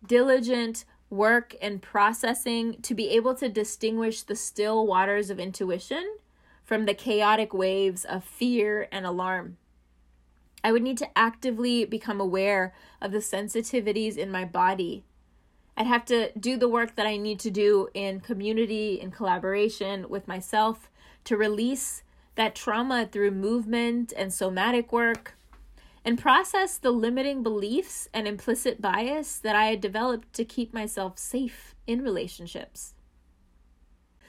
diligent 0.07 0.85
work 1.11 1.57
and 1.61 1.83
processing 1.83 2.81
to 2.83 2.95
be 2.95 3.09
able 3.11 3.35
to 3.35 3.49
distinguish 3.49 4.23
the 4.23 4.37
still 4.37 4.87
waters 4.87 5.29
of 5.29 5.41
intuition 5.41 6.19
from 6.63 6.87
the 6.87 6.95
chaotic 6.95 7.53
waves 7.53 8.05
of 8.05 8.23
fear 8.23 8.87
and 8.93 9.05
alarm. 9.05 9.57
I 10.63 10.71
would 10.71 10.83
need 10.83 10.99
to 10.99 11.19
actively 11.19 11.85
become 11.85 12.21
aware 12.21 12.75
of 13.01 13.11
the 13.11 13.19
sensitivities 13.19 14.17
in 14.17 14.31
my 14.31 14.45
body 14.45 15.05
I'd 15.77 15.87
have 15.87 16.07
to 16.07 16.33
do 16.39 16.57
the 16.57 16.69
work 16.69 16.97
that 16.97 17.07
I 17.07 17.17
need 17.17 17.39
to 17.41 17.51
do 17.51 17.89
in 17.93 18.21
community, 18.21 18.99
in 19.01 19.11
collaboration 19.11 20.09
with 20.09 20.27
myself 20.27 20.91
to 21.25 21.37
release 21.37 22.03
that 22.37 22.55
trauma 22.55 23.09
through 23.11 23.33
movement 23.33 24.13
and 24.17 24.33
somatic 24.33 24.93
work 24.93 25.37
and 26.05 26.19
process 26.19 26.79
the 26.79 26.93
limiting 26.93 27.43
beliefs 27.43 28.09
and 28.15 28.29
implicit 28.29 28.81
bias 28.81 29.39
that 29.39 29.57
I 29.57 29.67
had 29.67 29.81
developed 29.81 30.33
to 30.35 30.45
keep 30.45 30.73
myself 30.73 31.19
safe 31.19 31.75
in 31.87 32.01
relationships. 32.01 32.95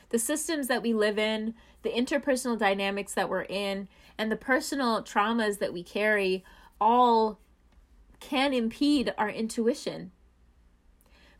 The 0.09 0.19
systems 0.19 0.67
that 0.67 0.81
we 0.81 0.93
live 0.93 1.19
in, 1.19 1.53
the 1.83 1.91
interpersonal 1.91 2.57
dynamics 2.57 3.13
that 3.13 3.29
we're 3.29 3.43
in, 3.43 3.87
and 4.17 4.31
the 4.31 4.37
personal 4.37 5.03
traumas 5.03 5.59
that 5.59 5.71
we 5.71 5.83
carry 5.83 6.43
all 6.81 7.39
can 8.19 8.53
impede 8.53 9.13
our 9.17 9.29
intuition 9.29 10.11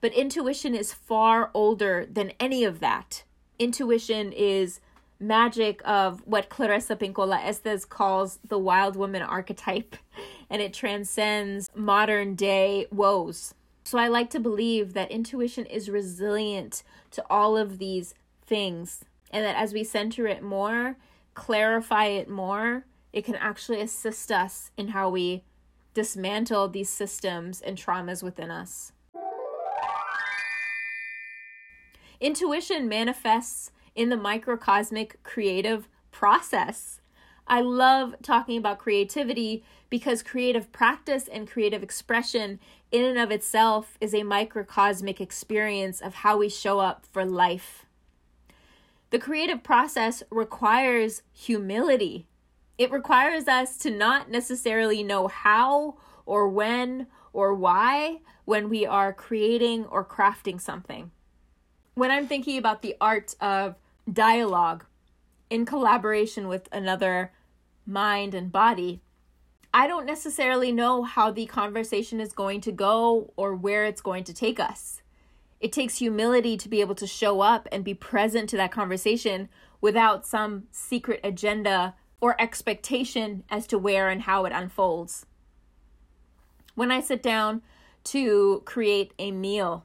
but 0.02 0.14
intuition 0.14 0.76
is 0.76 0.94
far 0.94 1.52
older 1.54 2.08
than 2.10 2.32
any 2.40 2.64
of 2.64 2.80
that. 2.80 3.24
Intuition 3.60 4.32
is 4.32 4.80
magic 5.20 5.82
of 5.86 6.22
what 6.26 6.50
Clarissa 6.50 6.96
Pinkola 6.96 7.44
Estes 7.44 7.86
calls 7.86 8.40
the 8.48 8.60
wild 8.60 8.96
woman 8.96 9.22
archetype, 9.22 9.96
and 10.50 10.62
it 10.62 10.74
transcends 10.74 11.70
modern 11.76 12.36
day 12.36 12.86
woes. 12.92 13.54
So 13.84 13.98
I 13.98 14.08
like 14.10 14.30
to 14.32 14.40
believe 14.40 14.94
that 14.94 15.12
intuition 15.12 15.66
is 15.66 15.90
resilient 15.90 16.84
to 17.12 17.24
all 17.30 17.58
of 17.58 17.78
these 17.78 18.14
things, 18.46 19.06
and 19.32 19.46
that 19.46 19.56
as 19.56 19.74
we 19.74 19.84
center 19.84 20.28
it 20.28 20.44
more, 20.44 20.98
clarify 21.34 22.06
it 22.06 22.30
more, 22.30 22.86
it 23.14 23.24
can 23.24 23.36
actually 23.36 23.82
assist 23.82 24.32
us 24.32 24.72
in 24.78 24.90
how 24.90 25.10
we 25.10 25.44
dismantle 25.94 26.68
these 26.68 26.90
systems 26.90 27.62
and 27.62 27.78
traumas 27.78 28.22
within 28.22 28.52
us. 28.52 28.92
Intuition 32.20 32.88
manifests 32.90 33.72
in 33.94 34.10
the 34.10 34.18
microcosmic 34.18 35.22
creative 35.24 35.88
process. 36.12 37.00
I 37.48 37.62
love 37.62 38.16
talking 38.24 38.58
about 38.58 38.80
creativity 38.80 39.64
because 39.90 40.24
creative 40.24 40.72
practice 40.72 41.28
and 41.28 41.48
creative 41.48 41.84
expression, 41.84 42.60
in 42.92 43.06
and 43.06 43.20
of 43.20 43.32
itself, 43.32 43.98
is 44.02 44.16
a 44.16 44.24
microcosmic 44.24 45.22
experience 45.22 46.02
of 46.02 46.16
how 46.16 46.38
we 46.38 46.50
show 46.50 46.80
up 46.80 47.06
for 47.06 47.24
life. 47.24 47.86
The 49.12 49.20
creative 49.20 49.64
process 49.64 50.24
requires 50.32 51.22
humility. 51.32 52.26
It 52.78 52.92
requires 52.92 53.48
us 53.48 53.78
to 53.78 53.92
not 53.92 54.30
necessarily 54.30 55.04
know 55.04 55.28
how 55.28 55.98
or 56.26 56.50
when 56.50 57.08
or 57.32 57.54
why 57.54 58.22
when 58.46 58.70
we 58.70 58.86
are 58.86 59.14
creating 59.14 59.86
or 59.86 60.04
crafting 60.04 60.60
something. 60.60 61.12
When 61.98 62.12
I'm 62.12 62.28
thinking 62.28 62.60
about 62.60 62.84
the 62.84 62.96
art 63.02 63.34
of 63.42 63.74
dialogue 64.14 64.86
in 65.50 65.66
collaboration 65.66 66.48
with 66.48 66.70
another 66.72 67.32
mind 67.88 68.36
and 68.36 68.52
body, 68.52 69.02
I 69.74 69.88
don't 69.88 70.06
necessarily 70.06 70.72
know 70.72 71.02
how 71.02 71.32
the 71.32 71.48
conversation 71.48 72.22
is 72.22 72.34
going 72.34 72.62
to 72.62 72.72
go 72.72 73.34
or 73.36 73.56
where 73.56 73.84
it's 73.84 74.02
going 74.02 74.26
to 74.26 74.34
take 74.36 74.60
us. 74.60 75.02
It 75.60 75.72
takes 75.72 75.98
humility 75.98 76.56
to 76.58 76.70
be 76.70 76.82
able 76.82 76.94
to 76.94 77.08
show 77.08 77.42
up 77.42 77.68
and 77.72 77.84
be 77.84 77.96
present 77.96 78.48
to 78.52 78.58
that 78.58 78.72
conversation 78.72 79.50
without 79.82 80.24
some 80.24 80.68
secret 80.70 81.20
agenda 81.24 81.96
or 82.22 82.40
expectation 82.40 83.44
as 83.50 83.66
to 83.66 83.80
where 83.80 84.08
and 84.08 84.22
how 84.22 84.46
it 84.46 84.54
unfolds. 84.54 85.26
When 86.76 86.92
I 86.92 87.02
sit 87.02 87.24
down 87.24 87.64
to 88.04 88.62
create 88.66 89.14
a 89.18 89.32
meal, 89.32 89.84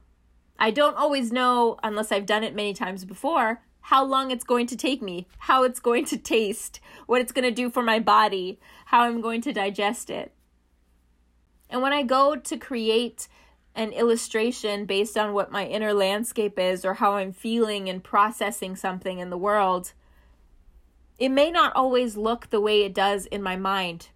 I 0.62 0.70
don't 0.70 0.96
always 0.96 1.32
know, 1.32 1.76
unless 1.82 2.12
I've 2.12 2.24
done 2.24 2.44
it 2.44 2.54
many 2.54 2.72
times 2.72 3.04
before, 3.04 3.60
how 3.80 4.04
long 4.04 4.30
it's 4.30 4.44
going 4.44 4.68
to 4.68 4.76
take 4.76 5.02
me, 5.02 5.26
how 5.38 5.64
it's 5.64 5.80
going 5.80 6.04
to 6.04 6.16
taste, 6.16 6.78
what 7.06 7.20
it's 7.20 7.32
going 7.32 7.44
to 7.44 7.50
do 7.50 7.68
for 7.68 7.82
my 7.82 7.98
body, 7.98 8.60
how 8.84 9.00
I'm 9.00 9.20
going 9.20 9.40
to 9.40 9.52
digest 9.52 10.08
it. 10.08 10.32
And 11.68 11.82
when 11.82 11.92
I 11.92 12.04
go 12.04 12.36
to 12.36 12.56
create 12.56 13.26
an 13.74 13.90
illustration 13.90 14.86
based 14.86 15.18
on 15.18 15.32
what 15.32 15.50
my 15.50 15.66
inner 15.66 15.92
landscape 15.92 16.60
is 16.60 16.84
or 16.84 16.94
how 16.94 17.14
I'm 17.14 17.32
feeling 17.32 17.88
and 17.88 18.04
processing 18.04 18.76
something 18.76 19.18
in 19.18 19.30
the 19.30 19.36
world, 19.36 19.94
it 21.18 21.30
may 21.30 21.50
not 21.50 21.72
always 21.74 22.16
look 22.16 22.50
the 22.50 22.60
way 22.60 22.84
it 22.84 22.94
does 22.94 23.26
in 23.26 23.42
my 23.42 23.56
mind. 23.56 24.10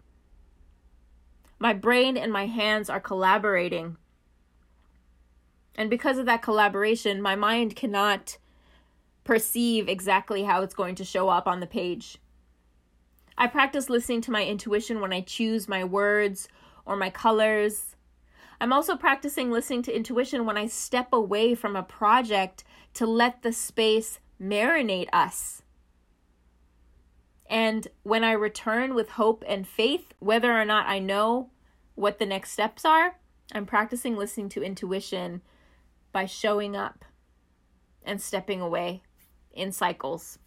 My 1.59 1.73
brain 1.73 2.17
and 2.17 2.33
my 2.33 2.47
hands 2.47 2.89
are 2.89 3.01
collaborating. 3.01 3.97
And 5.77 5.91
because 5.91 6.19
of 6.19 6.27
that 6.27 6.43
collaboration, 6.43 7.23
my 7.23 7.37
mind 7.37 7.77
cannot 7.77 8.39
perceive 9.25 9.89
exactly 9.89 10.45
how 10.45 10.62
it's 10.62 10.75
going 10.75 10.95
to 10.97 11.05
show 11.05 11.29
up 11.29 11.47
on 11.47 11.61
the 11.61 11.67
page. 11.67 12.19
I 13.39 13.47
practice 13.47 13.91
listening 13.91 14.23
to 14.23 14.31
my 14.31 14.45
intuition 14.45 15.01
when 15.01 15.12
I 15.12 15.21
choose 15.21 15.69
my 15.69 15.85
words 15.85 16.49
or 16.87 16.97
my 16.97 17.11
colors. 17.11 17.95
I'm 18.61 18.73
also 18.73 18.97
practicing 18.97 19.51
listening 19.51 19.83
to 19.83 19.95
intuition 19.95 20.47
when 20.47 20.57
I 20.57 20.67
step 20.67 21.12
away 21.12 21.55
from 21.55 21.77
a 21.77 21.83
project 21.83 22.65
to 22.95 23.07
let 23.07 23.43
the 23.43 23.53
space 23.53 24.19
marinate 24.41 25.09
us. 25.12 25.62
And 27.51 27.87
when 28.03 28.25
I 28.25 28.33
return 28.33 28.95
with 28.95 29.11
hope 29.11 29.45
and 29.47 29.69
faith, 29.69 30.15
whether 30.19 30.59
or 30.59 30.65
not 30.65 30.87
I 30.87 30.99
know 30.99 31.51
what 31.95 32.19
the 32.19 32.27
next 32.27 32.53
steps 32.53 32.85
are, 32.85 33.19
I'm 33.53 33.67
practicing 33.67 34.17
listening 34.17 34.49
to 34.51 34.62
intuition 34.62 35.43
by 36.16 36.24
showing 36.24 36.74
up 36.74 37.05
and 38.02 38.22
stepping 38.22 38.59
away 38.59 39.02
in 39.52 39.70
cycles. 39.70 40.38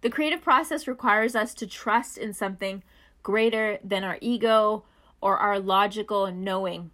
The 0.00 0.08
creative 0.08 0.40
process 0.40 0.88
requires 0.88 1.36
us 1.36 1.52
to 1.52 1.66
trust 1.66 2.16
in 2.16 2.32
something 2.32 2.82
greater 3.22 3.78
than 3.84 4.02
our 4.02 4.16
ego 4.22 4.86
or 5.20 5.36
our 5.36 5.58
logical 5.60 6.32
knowing. 6.32 6.92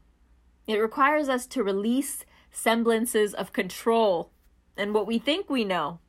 It 0.66 0.81
requires 0.81 1.29
us 1.29 1.46
to 1.55 1.62
release 1.62 2.24
semblances 2.50 3.35
of 3.35 3.53
control 3.53 4.33
and 4.76 4.92
what 4.92 5.07
we 5.07 5.20
think 5.20 5.48
we 5.48 5.62
know. 5.62 6.00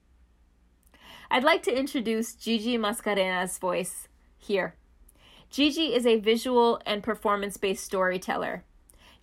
I'd 1.30 1.44
like 1.44 1.62
to 1.62 1.78
introduce 1.78 2.34
Gigi 2.34 2.76
Mascarenas' 2.76 3.60
voice 3.60 4.08
here. 4.40 4.74
Gigi 5.52 5.94
is 5.94 6.08
a 6.08 6.20
visual 6.20 6.82
and 6.88 7.04
performance 7.04 7.58
based 7.58 7.84
storyteller. 7.84 8.64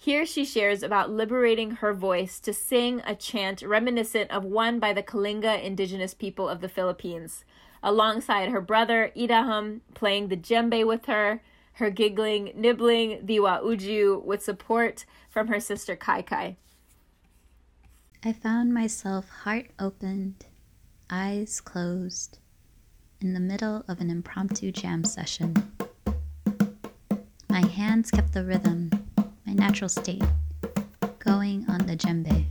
Here 0.01 0.25
she 0.25 0.45
shares 0.45 0.85
about 0.85 1.11
liberating 1.11 1.73
her 1.73 1.93
voice 1.93 2.39
to 2.41 2.53
sing 2.53 3.03
a 3.05 3.17
chant 3.17 3.63
reminiscent 3.63 4.31
of 4.31 4.45
one 4.45 4.79
by 4.79 4.93
the 4.93 5.03
Kalinga 5.03 5.61
indigenous 5.61 6.15
people 6.15 6.49
of 6.49 6.61
the 6.61 6.69
Philippines, 6.69 7.45
alongside 7.83 8.51
her 8.51 8.61
brother 8.61 9.11
Idaham 9.17 9.81
playing 9.95 10.29
the 10.29 10.37
djembe 10.37 10.87
with 10.87 11.07
her, 11.07 11.43
her 11.75 11.91
giggling, 11.91 12.53
nibbling 12.55 13.27
the 13.27 13.39
wauju 13.39 14.25
with 14.25 14.43
support 14.43 15.05
from 15.29 15.49
her 15.49 15.59
sister 15.59 15.97
Kai 15.97 16.23
Kai. 16.23 16.57
I 18.25 18.33
found 18.33 18.73
myself 18.73 19.29
heart 19.29 19.67
opened, 19.81 20.47
eyes 21.11 21.61
closed, 21.61 22.39
in 23.21 23.35
the 23.35 23.41
middle 23.41 23.85
of 23.89 24.01
an 24.01 24.11
impromptu 24.11 24.71
jam 24.71 25.03
session. 25.03 25.73
My 27.49 27.67
hands 27.67 28.13
kept 28.13 28.33
the 28.33 28.45
rhythm 28.45 29.08
my 29.49 29.55
natural 29.55 29.89
state, 29.89 30.23
going 31.21 31.65
on 31.71 31.87
the 31.87 31.97
djembe. 31.97 32.45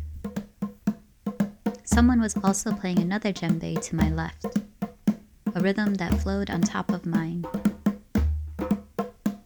Someone 1.83 2.19
was 2.19 2.35
also 2.43 2.73
playing 2.73 2.97
another 2.97 3.31
djembe 3.31 3.79
to 3.83 3.95
my 3.95 4.09
left, 4.09 4.57
a 5.53 5.61
rhythm 5.61 5.93
that 5.95 6.11
flowed 6.15 6.49
on 6.49 6.59
top 6.61 6.89
of 6.89 7.05
mine. 7.05 7.45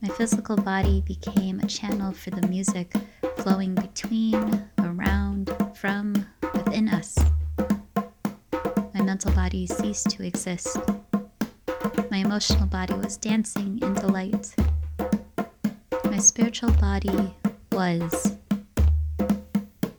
My 0.01 0.07
physical 0.15 0.55
body 0.55 1.01
became 1.01 1.59
a 1.59 1.67
channel 1.67 2.13
for 2.13 2.29
the 2.29 2.47
music 2.47 2.93
flowing 3.39 3.75
between, 3.75 4.65
around, 4.79 5.53
from, 5.75 6.25
within 6.53 6.87
us. 6.87 7.17
My 8.93 9.01
mental 9.01 9.33
body 9.33 9.67
ceased 9.67 10.09
to 10.11 10.23
exist. 10.23 10.77
My 12.09 12.19
emotional 12.19 12.67
body 12.67 12.93
was 12.93 13.17
dancing 13.17 13.77
in 13.81 13.93
delight. 13.95 14.55
My 16.05 16.17
spiritual 16.17 16.71
body 16.73 17.33
was. 17.71 18.37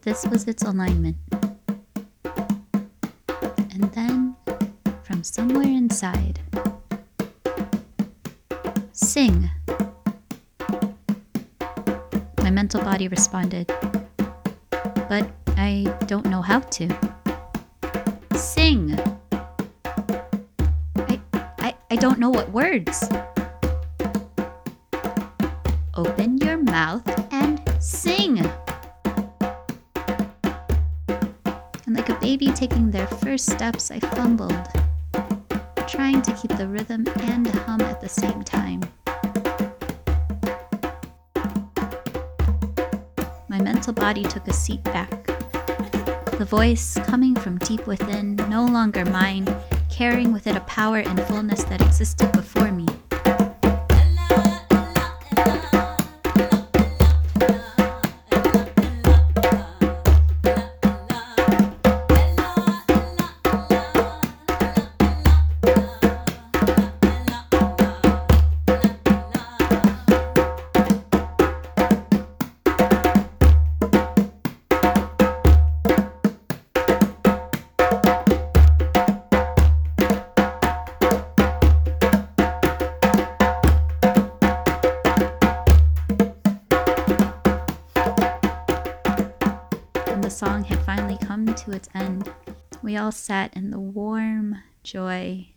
This 0.03 0.27
was 0.27 0.47
its 0.47 0.63
alignment. 0.63 1.17
And 3.73 3.85
then, 3.95 4.37
from 5.03 5.23
somewhere 5.23 5.63
inside, 5.63 6.41
sing. 8.93 9.51
My 12.39 12.51
mental 12.51 12.83
body 12.83 13.09
responded, 13.09 13.67
but 15.09 15.31
I 15.57 15.85
don't 16.07 16.27
know 16.27 16.43
how 16.43 16.61
to. 16.61 16.89
Sing. 18.35 18.99
I, 20.97 21.21
I, 21.59 21.75
I 21.91 21.97
don't 21.97 22.19
know 22.19 22.31
what 22.31 22.51
words. 22.51 23.09
Open 25.95 26.39
your 26.39 26.57
mouth 26.57 27.22
Sing! 27.83 28.39
And 28.39 28.49
like 31.89 32.11
a 32.11 32.19
baby 32.21 32.47
taking 32.53 32.93
their 32.93 33.09
first 33.09 33.51
steps, 33.51 33.91
I 33.91 33.99
fumbled, 33.99 34.69
trying 35.89 36.23
to 36.23 36.33
keep 36.35 36.57
the 36.57 36.69
rhythm 36.69 37.05
and 37.23 37.49
hum 37.49 37.81
at 37.81 38.01
the 38.01 38.09
same 38.09 38.45
time. 38.45 38.83
My 43.49 43.61
mental 43.61 43.93
body 43.93 44.23
took 44.23 44.47
a 44.47 44.53
seat 44.53 44.85
back. 44.85 45.27
The 46.39 46.47
voice, 46.49 46.97
coming 47.07 47.35
from 47.35 47.59
deep 47.59 47.89
within, 47.89 48.37
no 48.49 48.65
longer 48.65 49.05
mine, 49.05 49.53
carrying 49.91 50.33
with 50.33 50.47
it 50.47 50.55
a 50.55 50.61
power 50.61 50.99
and 50.99 51.21
fullness 51.25 51.65
that 51.65 51.83
existed 51.83 52.31
before 52.31 52.62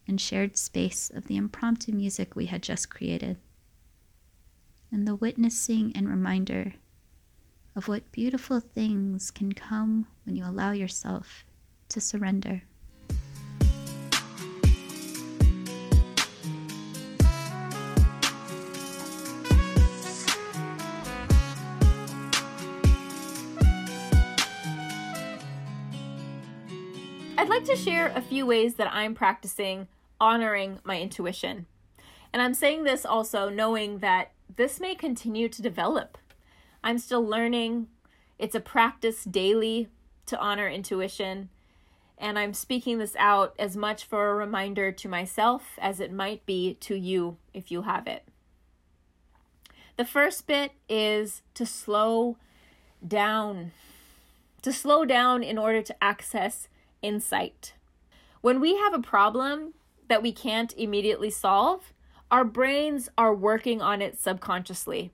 and 0.07 0.19
shared 0.19 0.57
space 0.57 1.09
of 1.09 1.25
the 1.25 1.37
impromptu 1.37 1.91
music 1.91 2.35
we 2.35 2.45
had 2.47 2.63
just 2.63 2.89
created, 2.89 3.37
and 4.91 5.07
the 5.07 5.15
witnessing 5.15 5.91
and 5.95 6.07
reminder 6.07 6.73
of 7.75 7.87
what 7.87 8.11
beautiful 8.11 8.59
things 8.59 9.31
can 9.31 9.51
come 9.51 10.07
when 10.25 10.35
you 10.35 10.45
allow 10.45 10.71
yourself 10.71 11.45
to 11.89 11.99
surrender. 11.99 12.63
I'd 27.45 27.49
like 27.49 27.65
to 27.65 27.75
share 27.75 28.07
a 28.07 28.21
few 28.21 28.43
ways 28.43 28.73
that 28.73 28.91
I'm 28.91 29.13
practicing 29.13 29.87
honoring 30.19 30.79
my 30.83 30.99
intuition. 30.99 31.67
And 32.33 32.41
I'm 32.41 32.55
saying 32.55 32.85
this 32.85 33.05
also 33.05 33.49
knowing 33.49 33.99
that 33.99 34.31
this 34.55 34.79
may 34.79 34.95
continue 34.95 35.47
to 35.49 35.61
develop. 35.61 36.17
I'm 36.83 36.97
still 36.97 37.23
learning. 37.23 37.85
It's 38.39 38.55
a 38.55 38.59
practice 38.59 39.23
daily 39.23 39.89
to 40.25 40.39
honor 40.39 40.67
intuition. 40.67 41.49
And 42.17 42.39
I'm 42.39 42.55
speaking 42.55 42.97
this 42.97 43.15
out 43.19 43.53
as 43.59 43.77
much 43.77 44.05
for 44.05 44.31
a 44.31 44.35
reminder 44.35 44.91
to 44.93 45.07
myself 45.07 45.77
as 45.79 45.99
it 45.99 46.11
might 46.11 46.47
be 46.47 46.73
to 46.79 46.95
you 46.95 47.37
if 47.53 47.69
you 47.69 47.83
have 47.83 48.07
it. 48.07 48.27
The 49.97 50.05
first 50.05 50.47
bit 50.47 50.71
is 50.89 51.43
to 51.53 51.67
slow 51.67 52.37
down, 53.07 53.71
to 54.63 54.73
slow 54.73 55.05
down 55.05 55.43
in 55.43 55.59
order 55.59 55.83
to 55.83 56.03
access 56.03 56.69
insight. 57.05 57.73
When 58.41 58.59
we 58.59 58.75
have 58.75 58.93
a 58.93 58.99
problem 58.99 59.73
that 60.07 60.21
we 60.21 60.31
can't 60.31 60.73
immediately 60.77 61.29
solve, 61.29 61.93
our 62.31 62.43
brains 62.43 63.09
are 63.17 63.33
working 63.33 63.81
on 63.81 64.01
it 64.01 64.19
subconsciously. 64.19 65.11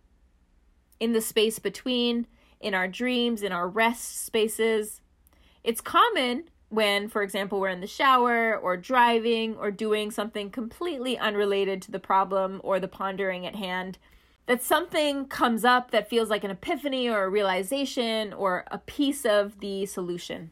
In 0.99 1.13
the 1.13 1.21
space 1.21 1.59
between, 1.59 2.27
in 2.59 2.73
our 2.73 2.87
dreams, 2.87 3.43
in 3.43 3.51
our 3.51 3.67
rest 3.67 4.25
spaces. 4.25 5.01
It's 5.63 5.81
common 5.81 6.45
when, 6.69 7.09
for 7.09 7.21
example, 7.21 7.59
we're 7.59 7.69
in 7.69 7.81
the 7.81 7.87
shower 7.87 8.57
or 8.57 8.77
driving 8.77 9.55
or 9.55 9.71
doing 9.71 10.09
something 10.09 10.49
completely 10.49 11.17
unrelated 11.17 11.81
to 11.81 11.91
the 11.91 11.99
problem 11.99 12.61
or 12.63 12.79
the 12.79 12.87
pondering 12.87 13.45
at 13.45 13.55
hand, 13.55 13.97
that 14.45 14.63
something 14.63 15.25
comes 15.25 15.65
up 15.65 15.91
that 15.91 16.09
feels 16.09 16.29
like 16.29 16.43
an 16.43 16.51
epiphany 16.51 17.09
or 17.09 17.23
a 17.23 17.29
realization 17.29 18.31
or 18.33 18.63
a 18.71 18.77
piece 18.77 19.25
of 19.25 19.59
the 19.59 19.85
solution. 19.85 20.51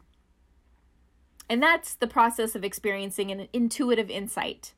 And 1.50 1.60
that's 1.60 1.94
the 1.94 2.06
process 2.06 2.54
of 2.54 2.62
experiencing 2.62 3.32
an 3.32 3.48
intuitive 3.52 4.08
insight, 4.08 4.72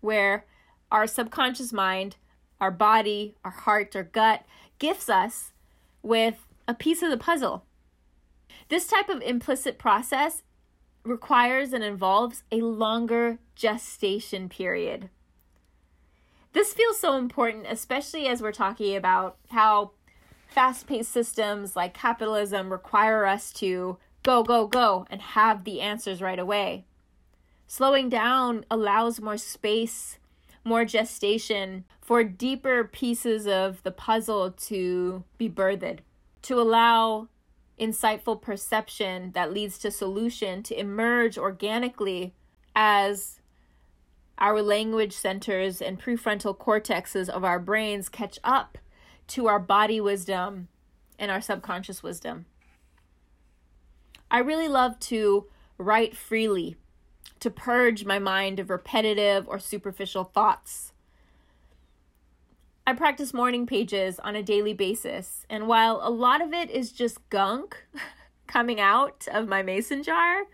where 0.00 0.44
our 0.90 1.06
subconscious 1.06 1.72
mind, 1.72 2.16
our 2.60 2.72
body, 2.72 3.36
our 3.44 3.52
heart, 3.52 3.94
our 3.94 4.02
gut 4.02 4.44
gifts 4.80 5.08
us 5.08 5.52
with 6.02 6.48
a 6.66 6.74
piece 6.74 7.00
of 7.02 7.10
the 7.10 7.16
puzzle. 7.16 7.64
This 8.68 8.88
type 8.88 9.08
of 9.08 9.22
implicit 9.22 9.78
process 9.78 10.42
requires 11.04 11.72
and 11.72 11.84
involves 11.84 12.42
a 12.50 12.56
longer 12.56 13.38
gestation 13.54 14.48
period. 14.48 15.10
This 16.52 16.72
feels 16.72 16.98
so 16.98 17.16
important, 17.16 17.66
especially 17.68 18.26
as 18.26 18.42
we're 18.42 18.50
talking 18.50 18.96
about 18.96 19.36
how 19.50 19.92
fast 20.48 20.88
paced 20.88 21.12
systems 21.12 21.76
like 21.76 21.94
capitalism 21.94 22.72
require 22.72 23.26
us 23.26 23.52
to 23.52 23.96
go, 24.22 24.42
go, 24.42 24.66
go, 24.66 25.06
and 25.10 25.20
have 25.20 25.64
the 25.64 25.80
answers 25.80 26.20
right 26.20 26.38
away. 26.38 26.84
Slowing 27.66 28.08
down 28.08 28.64
allows 28.70 29.20
more 29.20 29.36
space, 29.36 30.18
more 30.64 30.84
gestation 30.84 31.84
for 32.00 32.24
deeper 32.24 32.84
pieces 32.84 33.46
of 33.46 33.82
the 33.82 33.92
puzzle 33.92 34.50
to 34.50 35.24
be 35.38 35.48
birthed, 35.48 36.00
to 36.42 36.60
allow 36.60 37.28
insightful 37.78 38.40
perception 38.40 39.32
that 39.32 39.52
leads 39.52 39.78
to 39.78 39.90
solution 39.90 40.62
to 40.64 40.78
emerge 40.78 41.38
organically 41.38 42.34
as 42.76 43.40
our 44.38 44.62
language 44.62 45.12
centers 45.12 45.80
and 45.80 46.00
prefrontal 46.00 46.56
cortexes 46.56 47.28
of 47.28 47.44
our 47.44 47.58
brains 47.58 48.08
catch 48.08 48.38
up 48.42 48.78
to 49.26 49.46
our 49.46 49.58
body 49.58 50.00
wisdom 50.00 50.68
and 51.18 51.30
our 51.30 51.40
subconscious 51.40 52.02
wisdom. 52.02 52.46
I 54.30 54.38
really 54.38 54.68
love 54.68 54.98
to 55.00 55.46
write 55.76 56.16
freely, 56.16 56.76
to 57.40 57.50
purge 57.50 58.04
my 58.04 58.18
mind 58.18 58.60
of 58.60 58.70
repetitive 58.70 59.48
or 59.48 59.58
superficial 59.58 60.24
thoughts. 60.24 60.92
I 62.86 62.92
practice 62.92 63.34
morning 63.34 63.66
pages 63.66 64.18
on 64.20 64.36
a 64.36 64.42
daily 64.42 64.72
basis, 64.72 65.46
and 65.50 65.66
while 65.66 66.00
a 66.02 66.10
lot 66.10 66.40
of 66.40 66.52
it 66.52 66.70
is 66.70 66.92
just 66.92 67.28
gunk 67.28 67.76
coming 68.46 68.80
out 68.80 69.26
of 69.32 69.48
my 69.48 69.62
mason 69.62 70.02
jar, 70.02 70.44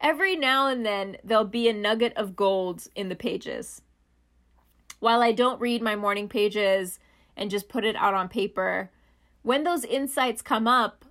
every 0.00 0.36
now 0.36 0.68
and 0.68 0.84
then 0.84 1.16
there'll 1.24 1.44
be 1.44 1.68
a 1.68 1.72
nugget 1.72 2.12
of 2.16 2.36
gold 2.36 2.88
in 2.94 3.08
the 3.08 3.16
pages. 3.16 3.82
While 5.00 5.22
I 5.22 5.32
don't 5.32 5.60
read 5.60 5.82
my 5.82 5.96
morning 5.96 6.28
pages 6.28 6.98
and 7.36 7.50
just 7.50 7.68
put 7.68 7.84
it 7.84 7.96
out 7.96 8.14
on 8.14 8.28
paper, 8.28 8.90
when 9.42 9.64
those 9.64 9.84
insights 9.84 10.42
come 10.42 10.66
up, 10.66 11.04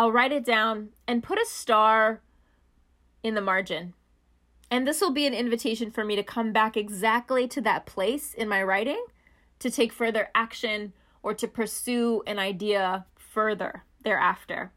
I'll 0.00 0.10
write 0.10 0.32
it 0.32 0.46
down 0.46 0.94
and 1.06 1.22
put 1.22 1.38
a 1.38 1.44
star 1.44 2.22
in 3.22 3.34
the 3.34 3.42
margin. 3.42 3.92
And 4.70 4.88
this 4.88 5.02
will 5.02 5.10
be 5.10 5.26
an 5.26 5.34
invitation 5.34 5.90
for 5.90 6.06
me 6.06 6.16
to 6.16 6.22
come 6.22 6.54
back 6.54 6.74
exactly 6.74 7.46
to 7.48 7.60
that 7.60 7.84
place 7.84 8.32
in 8.32 8.48
my 8.48 8.62
writing 8.62 9.04
to 9.58 9.70
take 9.70 9.92
further 9.92 10.30
action 10.34 10.94
or 11.22 11.34
to 11.34 11.46
pursue 11.46 12.22
an 12.26 12.38
idea 12.38 13.04
further 13.14 13.84
thereafter. 14.02 14.72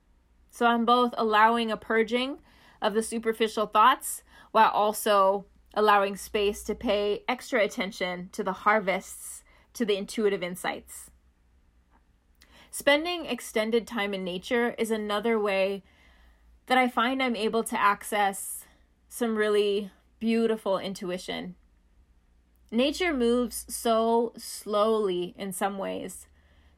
So 0.52 0.66
I'm 0.66 0.84
both 0.84 1.14
allowing 1.18 1.72
a 1.72 1.78
purging 1.78 2.40
of 2.82 2.94
the 2.94 3.02
superficial 3.02 3.66
thoughts 3.66 4.24
while 4.52 4.72
also 4.72 5.46
allowing 5.74 6.18
space 6.18 6.64
to 6.64 6.76
pay 6.76 7.24
extra 7.30 7.64
attention 7.64 8.28
to 8.34 8.44
the 8.44 8.52
harvests, 8.52 9.46
to 9.76 9.86
the 9.86 9.96
intuitive 9.96 10.44
insights. 10.44 11.12
Spending 12.76 13.28
extended 13.28 13.86
time 13.86 14.16
in 14.16 14.24
nature 14.24 14.74
is 14.80 14.90
another 14.90 15.38
way 15.38 15.84
that 16.66 16.76
I 16.76 16.88
find 16.88 17.22
I'm 17.22 17.36
able 17.36 17.64
to 17.66 17.80
access 17.80 18.66
some 19.08 19.36
really 19.36 19.92
beautiful 20.20 20.80
intuition. 20.80 21.54
Nature 22.72 23.14
moves 23.14 23.68
so 23.70 24.34
slowly 24.38 25.36
in 25.38 25.52
some 25.52 25.78
ways. 25.78 26.26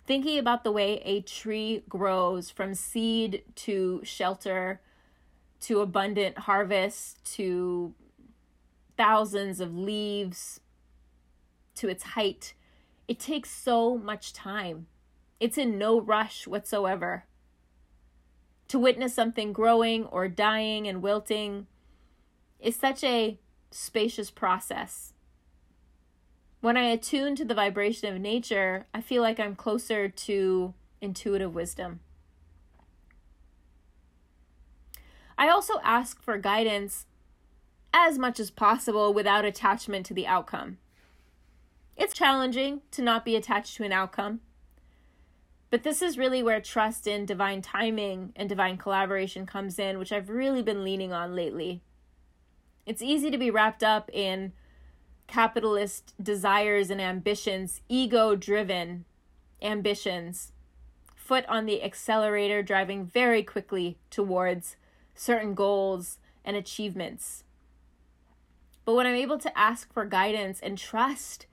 Thinking 0.06 0.38
about 0.38 0.66
the 0.66 0.72
way 0.74 1.02
a 1.06 1.22
tree 1.22 1.82
grows 1.88 2.50
from 2.50 2.74
seed 2.74 3.44
to 3.56 4.02
shelter 4.04 4.82
to 5.62 5.80
abundant 5.80 6.40
harvest 6.40 7.24
to 7.36 7.94
thousands 8.98 9.62
of 9.62 9.74
leaves 9.74 10.60
to 11.76 11.88
its 11.88 12.04
height, 12.04 12.54
it 13.08 13.18
takes 13.18 13.50
so 13.50 13.98
much 13.98 14.34
time. 14.34 14.88
It's 15.40 15.58
in 15.58 15.78
no 15.78 16.00
rush 16.00 16.48
whatsoever. 16.48 17.26
To 18.70 18.80
witness 18.80 19.14
something 19.14 19.54
growing 19.54 20.06
or 20.06 20.28
dying 20.28 20.88
and 20.88 21.02
wilting 21.02 21.68
is 22.60 22.76
such 22.76 23.04
a 23.04 23.38
spacious 23.72 24.32
process. 24.32 25.14
When 26.62 26.78
I 26.78 26.86
attune 26.86 27.36
to 27.36 27.46
the 27.46 27.54
vibration 27.54 28.12
of 28.14 28.20
nature, 28.20 28.88
I 28.94 29.02
feel 29.02 29.22
like 29.22 29.40
I'm 29.40 29.56
closer 29.56 30.10
to 30.10 30.74
intuitive 31.00 31.54
wisdom. 31.54 32.00
I 35.38 35.50
also 35.50 35.76
ask 35.84 36.22
for 36.22 36.38
guidance 36.38 37.06
as 37.94 38.18
much 38.18 38.40
as 38.40 38.50
possible 38.50 39.14
without 39.14 39.46
attachment 39.46 40.06
to 40.08 40.14
the 40.14 40.26
outcome. 40.26 40.78
It's 41.96 42.14
challenging 42.14 42.82
to 42.92 43.02
not 43.02 43.26
be 43.26 43.36
attached 43.36 43.76
to 43.78 43.84
an 43.84 43.92
outcome. 43.92 44.42
But 45.70 45.84
this 45.84 46.02
is 46.02 46.18
really 46.18 46.44
where 46.44 46.62
trust 46.62 47.08
in 47.08 47.26
divine 47.26 47.62
timing 47.62 48.32
and 48.36 48.48
divine 48.48 48.78
collaboration 48.78 49.46
comes 49.46 49.80
in, 49.80 49.98
which 49.98 50.12
I've 50.12 50.30
really 50.30 50.62
been 50.62 50.84
leaning 50.84 51.12
on 51.12 51.36
lately. 51.36 51.82
It's 52.86 53.02
easy 53.02 53.32
to 53.32 53.38
be 53.38 53.50
wrapped 53.50 53.84
up 53.84 54.10
in 54.14 54.54
capitalist 55.28 56.14
desires 56.22 56.90
and 56.90 57.02
ambitions, 57.02 57.82
ego 57.90 58.36
driven 58.36 59.06
ambitions, 59.62 60.52
foot 61.16 61.46
on 61.48 61.66
the 61.66 61.84
accelerator, 61.84 62.62
driving 62.62 63.06
very 63.06 63.42
quickly 63.42 63.98
towards 64.10 64.76
certain 65.16 65.56
goals 65.56 66.20
and 66.44 66.56
achievements. 66.56 67.44
But 68.86 68.94
when 68.94 69.08
I'm 69.08 69.16
able 69.16 69.40
to 69.40 69.58
ask 69.58 69.92
for 69.92 70.06
guidance 70.06 70.60
and 70.62 70.78
trust 70.78 71.48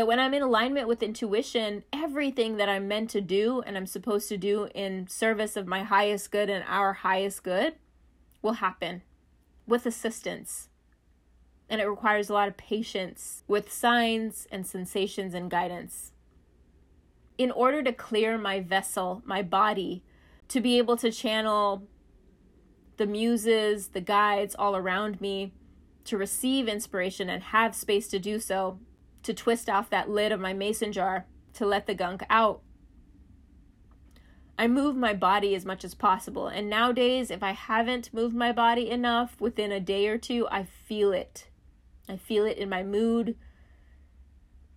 That 0.00 0.06
when 0.06 0.18
I'm 0.18 0.32
in 0.32 0.40
alignment 0.40 0.88
with 0.88 1.02
intuition, 1.02 1.84
everything 1.92 2.56
that 2.56 2.70
I'm 2.70 2.88
meant 2.88 3.10
to 3.10 3.20
do 3.20 3.60
and 3.66 3.76
I'm 3.76 3.84
supposed 3.84 4.30
to 4.30 4.38
do 4.38 4.66
in 4.74 5.06
service 5.08 5.58
of 5.58 5.66
my 5.66 5.82
highest 5.82 6.32
good 6.32 6.48
and 6.48 6.64
our 6.66 6.94
highest 6.94 7.42
good 7.42 7.74
will 8.40 8.54
happen 8.54 9.02
with 9.66 9.84
assistance. 9.84 10.70
And 11.68 11.82
it 11.82 11.86
requires 11.86 12.30
a 12.30 12.32
lot 12.32 12.48
of 12.48 12.56
patience 12.56 13.44
with 13.46 13.70
signs 13.70 14.48
and 14.50 14.66
sensations 14.66 15.34
and 15.34 15.50
guidance. 15.50 16.12
In 17.36 17.50
order 17.50 17.82
to 17.82 17.92
clear 17.92 18.38
my 18.38 18.60
vessel, 18.60 19.20
my 19.26 19.42
body, 19.42 20.02
to 20.48 20.62
be 20.62 20.78
able 20.78 20.96
to 20.96 21.12
channel 21.12 21.86
the 22.96 23.04
muses, 23.04 23.88
the 23.88 24.00
guides 24.00 24.56
all 24.58 24.74
around 24.74 25.20
me, 25.20 25.52
to 26.04 26.16
receive 26.16 26.68
inspiration 26.68 27.28
and 27.28 27.42
have 27.42 27.74
space 27.74 28.08
to 28.08 28.18
do 28.18 28.40
so, 28.40 28.78
to 29.22 29.34
twist 29.34 29.68
off 29.68 29.90
that 29.90 30.10
lid 30.10 30.32
of 30.32 30.40
my 30.40 30.52
mason 30.52 30.92
jar, 30.92 31.26
to 31.54 31.66
let 31.66 31.86
the 31.86 31.94
gunk 31.94 32.22
out. 32.30 32.62
I 34.58 34.68
move 34.68 34.94
my 34.94 35.14
body 35.14 35.54
as 35.54 35.64
much 35.64 35.84
as 35.84 35.94
possible. 35.94 36.46
And 36.46 36.68
nowadays, 36.68 37.30
if 37.30 37.42
I 37.42 37.52
haven't 37.52 38.12
moved 38.12 38.36
my 38.36 38.52
body 38.52 38.90
enough 38.90 39.40
within 39.40 39.72
a 39.72 39.80
day 39.80 40.06
or 40.06 40.18
two, 40.18 40.46
I 40.50 40.64
feel 40.64 41.12
it. 41.12 41.48
I 42.08 42.16
feel 42.16 42.44
it 42.44 42.58
in 42.58 42.68
my 42.68 42.82
mood, 42.82 43.36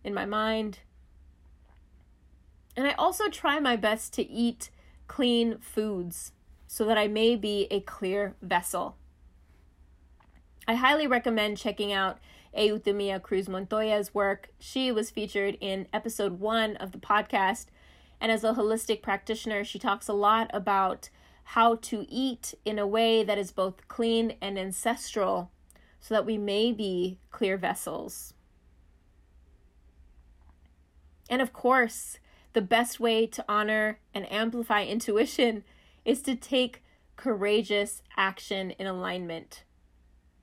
in 0.04 0.14
my 0.14 0.26
mind. 0.26 0.80
And 2.78 2.88
I 2.88 2.94
also 2.94 3.28
try 3.30 3.60
my 3.60 3.76
best 3.76 4.14
to 4.14 4.24
eat 4.28 4.70
clean 5.08 5.58
foods 5.60 6.32
so 6.66 6.86
that 6.86 6.98
I 6.98 7.08
may 7.08 7.36
be 7.36 7.68
a 7.70 7.82
clear 7.82 8.36
vessel. 8.42 8.98
I 10.68 10.76
highly 10.76 11.08
recommend 11.08 11.58
checking 11.58 11.92
out 11.92 12.20
Euthymia 12.58 13.22
Cruz 13.22 13.48
Montoya's 13.48 14.14
work. 14.14 14.50
She 14.60 14.92
was 14.92 15.10
featured 15.10 15.58
in 15.60 15.88
episode 15.94 16.40
one 16.40 16.76
of 16.78 16.92
the 16.92 16.98
podcast. 16.98 17.68
And 18.22 18.32
as 18.32 18.44
a 18.44 18.54
holistic 18.54 19.02
practitioner, 19.02 19.64
she 19.64 19.80
talks 19.80 20.08
a 20.08 20.14
lot 20.14 20.50
about 20.54 21.10
how 21.44 21.76
to 21.76 22.06
eat 22.10 22.54
in 22.64 22.80
a 22.80 22.88
way 22.88 23.24
that 23.24 23.38
is 23.38 23.52
both 23.52 23.88
clean 23.88 24.36
and 24.42 24.58
ancestral 24.58 25.52
so 26.00 26.14
that 26.14 26.26
we 26.26 26.38
may 26.38 26.72
be 26.72 27.20
clear 27.32 27.58
vessels. 27.58 28.34
And 31.30 31.42
of 31.42 31.54
course, 31.54 32.20
the 32.54 32.62
best 32.62 33.00
way 33.00 33.26
to 33.28 33.46
honor 33.50 34.00
and 34.14 34.32
amplify 34.32 34.84
intuition 34.84 35.64
is 36.06 36.22
to 36.22 36.36
take 36.36 36.84
courageous 37.16 38.02
action 38.16 38.72
in 38.72 38.88
alignment. 38.88 39.64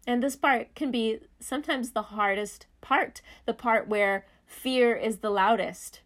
And 0.06 0.22
this 0.22 0.36
part 0.36 0.74
can 0.74 0.90
be 0.90 1.18
sometimes 1.38 1.90
the 1.90 2.02
hardest 2.02 2.66
part, 2.80 3.20
the 3.46 3.54
part 3.54 3.88
where 3.88 4.26
fear 4.46 4.94
is 4.94 5.18
the 5.18 5.30
loudest. 5.30 6.00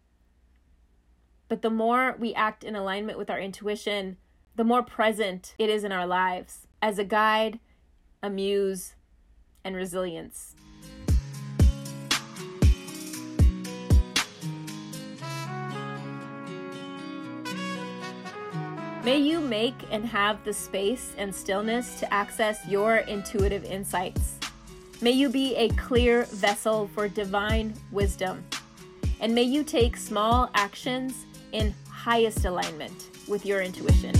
But 1.47 1.61
the 1.61 1.69
more 1.69 2.15
we 2.19 2.33
act 2.33 2.63
in 2.63 2.75
alignment 2.75 3.17
with 3.17 3.29
our 3.29 3.39
intuition, 3.39 4.17
the 4.55 4.63
more 4.63 4.83
present 4.83 5.55
it 5.57 5.69
is 5.69 5.83
in 5.83 5.91
our 5.91 6.07
lives 6.07 6.67
as 6.81 6.99
a 6.99 7.03
guide, 7.03 7.59
a 8.21 8.29
muse, 8.29 8.95
and 9.63 9.75
resilience. 9.75 10.54
May 19.05 19.19
you 19.19 19.39
make 19.39 19.75
and 19.91 20.03
have 20.03 20.43
the 20.43 20.51
space 20.51 21.13
and 21.19 21.33
stillness 21.33 21.99
to 21.99 22.11
access 22.11 22.67
your 22.67 22.97
intuitive 22.97 23.63
insights. 23.63 24.39
May 24.99 25.11
you 25.11 25.29
be 25.29 25.55
a 25.57 25.69
clear 25.69 26.23
vessel 26.23 26.89
for 26.95 27.07
divine 27.07 27.75
wisdom. 27.91 28.43
And 29.19 29.35
may 29.35 29.43
you 29.43 29.63
take 29.63 29.95
small 29.95 30.49
actions 30.55 31.27
in 31.51 31.71
highest 31.87 32.45
alignment 32.45 33.11
with 33.27 33.45
your 33.45 33.61
intuition. 33.61 34.15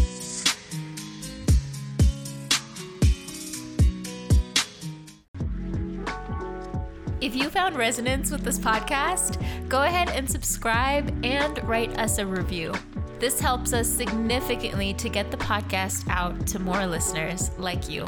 If 7.21 7.35
you 7.35 7.49
found 7.49 7.75
resonance 7.75 8.29
with 8.29 8.43
this 8.43 8.59
podcast, 8.59 9.43
go 9.67 9.81
ahead 9.81 10.09
and 10.09 10.29
subscribe 10.29 11.11
and 11.25 11.67
write 11.67 11.97
us 11.97 12.19
a 12.19 12.25
review. 12.27 12.71
This 13.19 13.39
helps 13.39 13.73
us 13.73 13.87
significantly 13.87 14.93
to 14.95 15.09
get 15.09 15.31
the 15.31 15.37
podcast 15.37 16.07
out 16.09 16.45
to 16.47 16.59
more 16.59 16.85
listeners 16.85 17.49
like 17.57 17.89
you. 17.89 18.05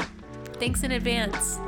Thanks 0.54 0.82
in 0.82 0.92
advance. 0.92 1.58